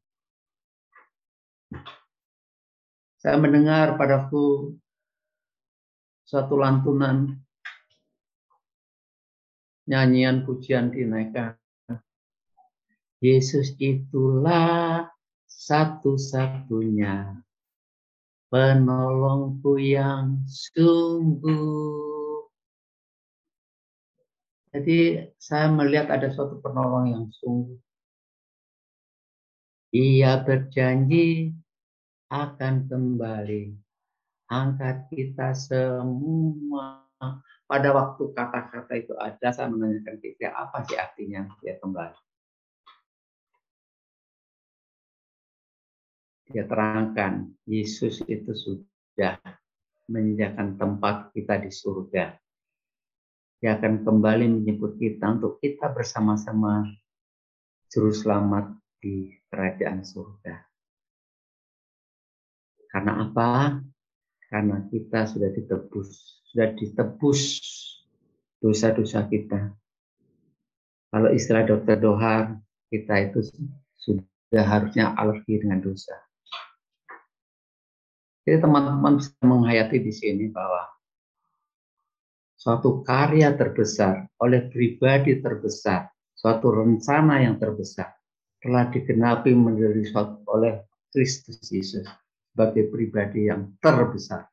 Saya 3.23 3.39
mendengar 3.39 3.95
pada 3.95 4.27
waktu 4.27 4.75
suatu 6.27 6.59
lantunan 6.59 7.39
nyanyian 9.87 10.43
pujian 10.43 10.91
dinaikkan. 10.91 11.55
Yesus 13.23 13.79
itulah 13.79 15.07
satu-satunya 15.47 17.39
penolongku 18.51 19.79
yang 19.79 20.43
sungguh 20.51 22.13
jadi 24.73 25.29
saya 25.37 25.69
melihat 25.69 26.09
ada 26.09 26.33
suatu 26.33 26.57
penolong 26.65 27.13
yang 27.13 27.27
sungguh. 27.29 27.77
Ia 29.93 30.41
berjanji 30.41 31.53
akan 32.33 32.89
kembali 32.89 33.77
angkat 34.49 35.13
kita 35.13 35.53
semua. 35.53 37.05
Pada 37.69 37.89
waktu 37.93 38.33
kata-kata 38.33 38.93
itu 38.97 39.13
ada, 39.21 39.53
saya 39.53 39.69
menanyakan 39.69 40.17
kita 40.19 40.49
apa 40.51 40.83
sih 40.89 40.97
artinya 40.97 41.45
dia 41.61 41.77
kembali. 41.77 42.19
Dia 46.53 46.65
terangkan, 46.69 47.53
Yesus 47.69 48.21
itu 48.29 48.53
sudah 48.53 49.37
menyediakan 50.09 50.77
tempat 50.77 51.33
kita 51.33 51.61
di 51.61 51.71
surga 51.73 52.43
dia 53.63 53.79
akan 53.79 54.03
kembali 54.03 54.59
menyebut 54.59 54.99
kita 54.99 55.39
untuk 55.39 55.63
kita 55.63 55.87
bersama-sama 55.87 56.83
juru 57.95 58.11
selamat 58.11 58.75
di 58.99 59.31
kerajaan 59.47 60.03
surga. 60.03 60.72
Karena 62.93 63.25
apa? 63.25 63.81
Karena 64.53 64.85
kita 64.93 65.25
sudah 65.25 65.49
ditebus, 65.49 66.45
sudah 66.53 66.77
ditebus 66.77 67.41
dosa-dosa 68.61 69.25
kita. 69.33 69.73
Kalau 71.09 71.33
istilah 71.33 71.65
dokter 71.65 71.97
Dohar, 71.97 72.61
kita 72.93 73.33
itu 73.33 73.49
sudah 73.97 74.65
harusnya 74.69 75.17
alergi 75.17 75.57
dengan 75.65 75.81
dosa. 75.81 76.13
Jadi 78.45 78.61
teman-teman 78.61 79.17
bisa 79.17 79.33
menghayati 79.41 79.97
di 80.05 80.13
sini 80.13 80.53
bahwa 80.53 80.85
suatu 82.61 83.01
karya 83.01 83.57
terbesar 83.57 84.29
oleh 84.37 84.69
pribadi 84.69 85.41
terbesar, 85.41 86.13
suatu 86.37 86.69
rencana 86.69 87.41
yang 87.41 87.57
terbesar 87.57 88.13
telah 88.61 88.93
digenapi 88.93 89.57
menjadi 89.57 90.05
suatu 90.05 90.45
oleh 90.45 90.85
Kristus 91.09 91.65
Yesus 91.73 92.05
sebagai 92.53 92.93
pribadi 92.93 93.49
yang 93.49 93.73
terbesar. 93.81 94.45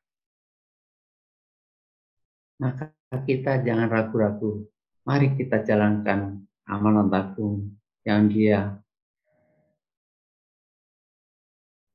Maka 2.64 2.96
kita 3.28 3.60
jangan 3.60 3.92
ragu-ragu. 3.92 4.64
Mari 5.04 5.36
kita 5.36 5.60
jalankan 5.60 6.40
amanat 6.64 7.12
agung 7.12 7.76
yang 8.08 8.28
dia 8.32 8.80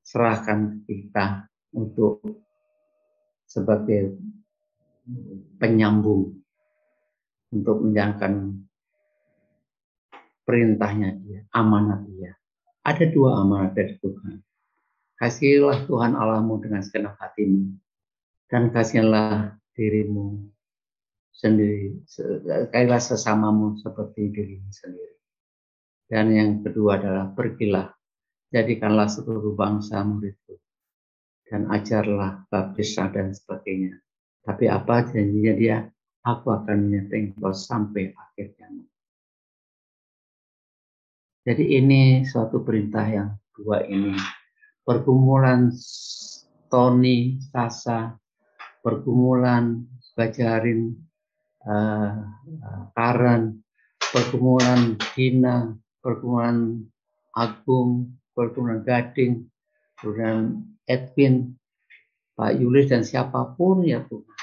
serahkan 0.05 0.85
kita 0.85 1.49
untuk 1.73 2.21
sebagai 3.49 4.13
penyambung 5.57 6.37
untuk 7.49 7.81
menjalankan 7.81 8.62
perintahnya 10.45 11.10
dia, 11.17 11.39
amanat 11.53 12.06
dia. 12.10 12.31
Ada 12.85 13.10
dua 13.10 13.41
amanat 13.41 13.73
dari 13.73 13.97
Tuhan. 13.97 14.44
Kasihilah 15.15 15.87
Tuhan 15.87 16.13
Allahmu 16.13 16.59
dengan 16.59 16.83
segenap 16.83 17.15
hatimu 17.17 17.71
dan 18.51 18.69
kasihilah 18.69 19.55
dirimu 19.75 20.43
sendiri, 21.31 22.03
kailah 22.71 22.99
sesamamu 22.99 23.79
seperti 23.79 24.31
dirimu 24.31 24.69
sendiri. 24.71 25.15
Dan 26.05 26.35
yang 26.35 26.51
kedua 26.61 26.99
adalah 26.99 27.31
pergilah, 27.31 27.89
jadikanlah 28.51 29.07
seluruh 29.07 29.55
bangsa 29.55 30.03
muridku 30.03 30.59
dan 31.47 31.71
ajarlah 31.71 32.45
baptisnya 32.51 33.09
dan 33.09 33.31
sebagainya 33.31 34.05
tapi 34.45 34.69
apa 34.69 35.09
janjinya 35.09 35.53
dia? 35.57 35.77
Aku 36.25 36.53
akan 36.53 36.89
menyertai 36.89 37.33
engkau 37.33 37.53
sampai 37.53 38.13
akhir 38.13 38.57
zaman. 38.57 38.85
Jadi 41.45 41.65
ini 41.77 42.25
suatu 42.25 42.65
perintah 42.65 43.05
yang 43.05 43.29
dua 43.53 43.85
ini. 43.85 44.13
Pergumulan 44.86 45.73
Tony, 46.69 47.42
Sasa, 47.50 48.13
pergumulan 48.86 49.81
Bajarin, 50.13 50.94
uh, 51.65 52.21
Karen, 52.94 53.65
pergumulan 54.13 54.94
Gina, 55.17 55.73
pergumulan 56.00 56.86
Agung, 57.33 58.15
Pertunan 58.31 58.86
Gading, 58.86 59.50
kemudian 59.98 60.63
Edwin, 60.86 61.58
Pak 62.38 62.54
Yulis 62.56 62.92
dan 62.92 63.02
siapa 63.02 63.58
pun 63.58 63.81
ya 63.81 64.06
Tuhan. 64.06 64.38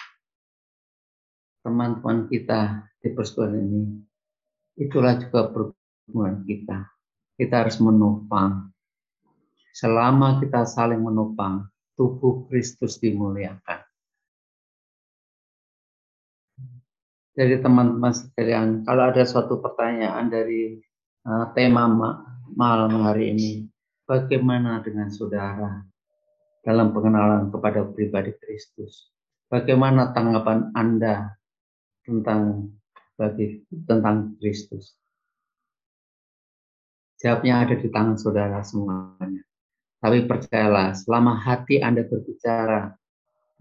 Teman-teman 1.62 2.26
kita 2.26 2.90
di 2.98 3.14
persekutuan 3.14 3.54
ini, 3.62 3.82
itulah 4.80 5.14
juga 5.20 5.46
pergumulan 5.52 6.42
kita. 6.42 6.90
Kita 7.38 7.54
harus 7.62 7.78
menopang. 7.78 8.74
Selama 9.72 10.38
kita 10.38 10.68
saling 10.68 11.00
menopang, 11.00 11.66
tubuh 11.96 12.44
Kristus 12.46 13.00
dimuliakan. 13.00 13.80
Jadi 17.32 17.64
teman-teman 17.64 18.12
sekalian, 18.12 18.84
kalau 18.84 19.08
ada 19.08 19.24
suatu 19.24 19.56
pertanyaan 19.64 20.28
dari 20.28 20.76
uh, 21.24 21.48
tema 21.56 21.88
malam 22.52 22.92
hari 23.00 23.32
ini, 23.32 23.64
bagaimana 24.04 24.84
dengan 24.84 25.08
saudara? 25.08 25.80
dalam 26.62 26.94
pengenalan 26.94 27.50
kepada 27.50 27.82
pribadi 27.90 28.32
Kristus. 28.38 29.10
Bagaimana 29.50 30.14
tanggapan 30.16 30.72
Anda 30.72 31.36
tentang 32.06 32.72
bagi 33.18 33.66
tentang 33.84 34.38
Kristus? 34.38 34.96
Jawabnya 37.20 37.66
ada 37.66 37.74
di 37.78 37.88
tangan 37.90 38.16
saudara 38.18 38.62
semuanya. 38.64 39.42
Tapi 40.02 40.26
percayalah, 40.26 40.98
selama 40.98 41.38
hati 41.38 41.78
Anda 41.78 42.02
berbicara 42.02 42.90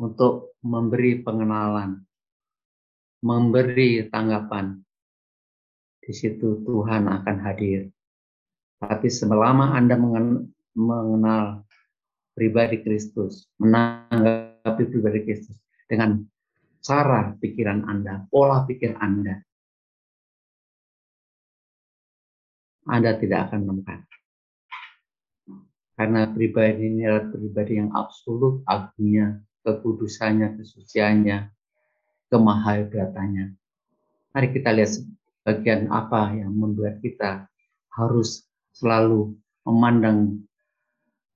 untuk 0.01 0.57
memberi 0.65 1.21
pengenalan, 1.21 2.01
memberi 3.21 4.09
tanggapan, 4.09 4.81
di 6.01 6.09
situ 6.09 6.65
Tuhan 6.65 7.05
akan 7.05 7.37
hadir. 7.45 7.93
Tapi 8.81 9.05
selama 9.05 9.77
Anda 9.77 9.93
mengenal 10.73 11.61
pribadi 12.33 12.81
Kristus, 12.81 13.45
menanggapi 13.61 14.89
pribadi 14.89 15.21
Kristus 15.21 15.61
dengan 15.85 16.25
cara 16.81 17.37
pikiran 17.37 17.85
Anda, 17.85 18.25
pola 18.33 18.65
pikir 18.65 18.97
Anda. 18.97 19.37
Anda 22.89 23.13
tidak 23.21 23.53
akan 23.53 23.69
menemukan. 23.69 24.01
Karena 26.01 26.25
pribadi 26.25 26.89
ini 26.89 27.05
adalah 27.05 27.29
pribadi 27.29 27.77
yang 27.77 27.93
absolut 27.93 28.65
agungnya, 28.65 29.37
kekudusannya, 29.61 30.57
kesuciannya, 30.57 31.53
kemahahebatannya. 32.33 33.53
Mari 34.33 34.47
kita 34.49 34.73
lihat 34.73 34.97
bagian 35.45 35.93
apa 35.93 36.33
yang 36.33 36.57
membuat 36.57 37.05
kita 37.05 37.45
harus 37.93 38.49
selalu 38.73 39.37
memandang 39.61 40.41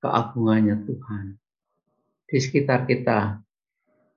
keagungannya 0.01 0.82
Tuhan. 0.82 1.38
Di 2.26 2.41
sekitar 2.41 2.89
kita, 2.89 3.38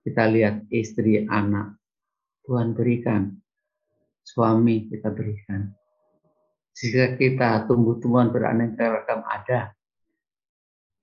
kita 0.01 0.24
lihat 0.32 0.64
istri, 0.72 1.28
anak, 1.28 1.76
Tuhan 2.49 2.72
berikan. 2.72 3.36
Suami 4.24 4.88
kita 4.88 5.12
berikan. 5.12 5.76
Jika 6.72 7.20
kita 7.20 7.68
tumbuh-tumbuhan 7.68 8.32
beraneka 8.32 8.96
ragam 8.96 9.20
ada. 9.28 9.76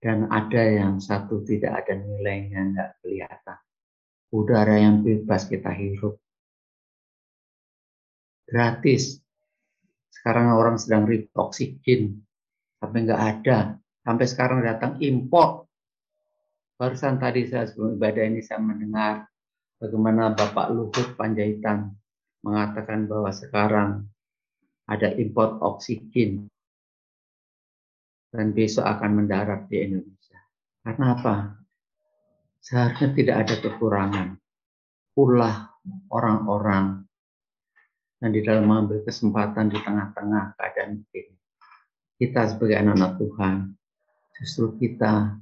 Dan 0.05 0.29
ada 0.29 0.61
yang 0.61 1.01
satu 1.01 1.41
tidak 1.41 1.81
ada 1.81 1.97
nilainya, 1.97 2.61
nggak 2.61 2.89
kelihatan. 3.01 3.57
Udara 4.29 4.77
yang 4.77 5.01
bebas 5.01 5.49
kita 5.49 5.73
hirup. 5.73 6.21
Gratis. 8.45 9.17
Sekarang 10.13 10.53
orang 10.53 10.77
sedang 10.77 11.09
ribut 11.09 11.33
oksigen, 11.33 12.21
tapi 12.77 13.01
nggak 13.01 13.17
ada 13.17 13.81
sampai 14.05 14.25
sekarang 14.29 14.61
datang 14.61 15.01
impor. 15.01 15.65
Barusan 16.77 17.17
tadi 17.17 17.49
saya 17.49 17.65
sebelum 17.65 17.97
ibadah 17.97 18.23
ini 18.29 18.45
saya 18.45 18.61
mendengar 18.61 19.25
bagaimana 19.81 20.37
Bapak 20.37 20.69
Luhut 20.69 21.17
Panjaitan 21.17 21.97
mengatakan 22.45 23.09
bahwa 23.09 23.33
sekarang 23.33 24.05
ada 24.85 25.09
import 25.17 25.57
oksigen 25.65 26.45
dan 28.35 28.51
besok 28.51 28.83
akan 28.83 29.23
mendarat 29.23 29.71
di 29.71 29.79
Indonesia. 29.79 30.39
Karena 30.83 31.05
apa? 31.15 31.35
Seharusnya 32.59 33.09
tidak 33.15 33.35
ada 33.47 33.55
kekurangan. 33.63 34.27
Pula 35.15 35.71
orang-orang 36.11 37.07
dan 38.19 38.29
di 38.35 38.41
dalam 38.43 38.67
mengambil 38.67 39.05
kesempatan 39.07 39.71
di 39.71 39.79
tengah-tengah 39.79 40.59
keadaan 40.59 41.03
ini. 41.13 41.35
Kita 42.15 42.47
sebagai 42.51 42.79
anak-anak 42.79 43.11
Tuhan 43.19 43.55
justru 44.35 44.75
kita 44.79 45.35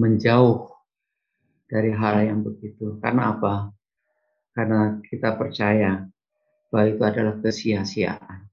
menjauh 0.00 0.68
dari 1.68 1.92
hal 1.92 2.24
yang 2.24 2.40
begitu. 2.40 2.96
Karena 3.00 3.36
apa? 3.36 3.72
Karena 4.56 5.00
kita 5.04 5.36
percaya 5.36 6.08
bahwa 6.72 6.86
itu 6.88 7.02
adalah 7.04 7.34
kesia-siaan. 7.40 8.48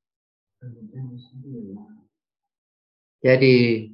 Jadi 3.26 3.90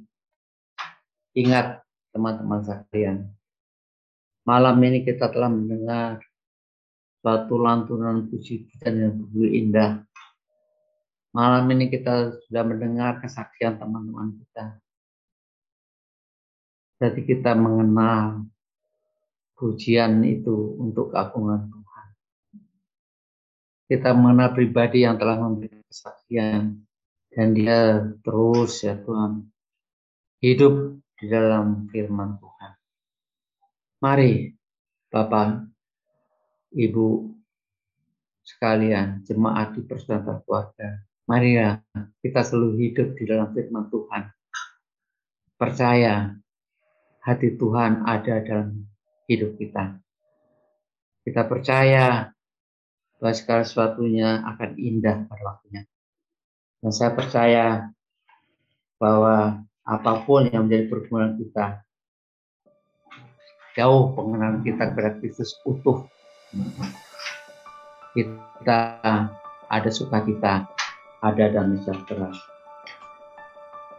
ingat 1.32 1.80
teman-teman 2.12 2.60
sekalian, 2.60 3.32
malam 4.44 4.76
ini 4.84 5.08
kita 5.08 5.32
telah 5.32 5.48
mendengar 5.48 6.20
suatu 7.24 7.56
lantunan 7.56 8.28
puji 8.28 8.68
pujian 8.68 8.92
yang 8.92 9.12
begitu 9.16 9.48
indah. 9.48 10.04
Malam 11.32 11.64
ini 11.72 11.88
kita 11.88 12.36
sudah 12.44 12.60
mendengar 12.60 13.24
kesaksian 13.24 13.80
teman-teman 13.80 14.36
kita 14.36 14.76
Berarti 17.02 17.26
kita 17.26 17.58
mengenal 17.58 18.46
pujian 19.58 20.22
itu 20.22 20.78
untuk 20.78 21.10
keagungan 21.10 21.66
Tuhan. 21.66 22.06
Kita 23.90 24.14
mengenal 24.14 24.54
pribadi 24.54 25.02
yang 25.02 25.18
telah 25.18 25.34
memberi 25.34 25.82
kesaksian 25.90 26.78
dan 27.32 27.56
dia 27.56 28.04
terus 28.20 28.84
ya 28.84 29.00
Tuhan 29.00 29.48
hidup 30.44 31.00
di 31.16 31.26
dalam 31.32 31.88
firman 31.88 32.36
Tuhan. 32.36 32.72
Mari 34.02 34.52
Bapak, 35.12 35.68
Ibu 36.72 37.08
sekalian, 38.42 39.22
jemaat 39.28 39.76
di 39.76 39.84
persatuan 39.84 40.40
keluarga, 40.42 41.04
mari 41.28 41.60
ya 41.60 41.78
kita 42.24 42.40
selalu 42.42 42.80
hidup 42.80 43.08
di 43.20 43.24
dalam 43.28 43.52
firman 43.52 43.86
Tuhan. 43.92 44.22
Percaya 45.54 46.32
hati 47.22 47.54
Tuhan 47.54 48.02
ada 48.02 48.42
dalam 48.42 48.82
hidup 49.30 49.54
kita. 49.60 50.00
Kita 51.22 51.46
percaya 51.46 52.34
bahwa 53.22 53.34
segala 53.36 53.62
sesuatunya 53.62 54.42
akan 54.42 54.70
indah 54.74 55.30
pada 55.30 55.42
waktunya. 55.46 55.86
Dan 56.82 56.90
saya 56.90 57.14
percaya 57.14 57.94
bahwa 58.98 59.62
apa 59.86 60.12
pun 60.26 60.50
yang 60.50 60.66
menjadi 60.66 60.90
pergumulan 60.90 61.38
kita, 61.38 61.86
jauh 63.78 64.10
pengenalan 64.18 64.66
kita 64.66 64.90
kepada 64.90 65.14
Kristus 65.22 65.54
utuh. 65.62 66.02
Kita 68.12 68.78
ada 69.70 69.90
sukacita, 69.94 70.66
ada 71.22 71.44
damai 71.48 71.78
sejahtera. 71.80 72.28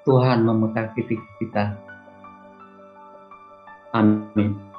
Tuhan 0.03 0.43
memekati 0.43 1.07
kita 1.39 1.79
Amin. 3.93 4.72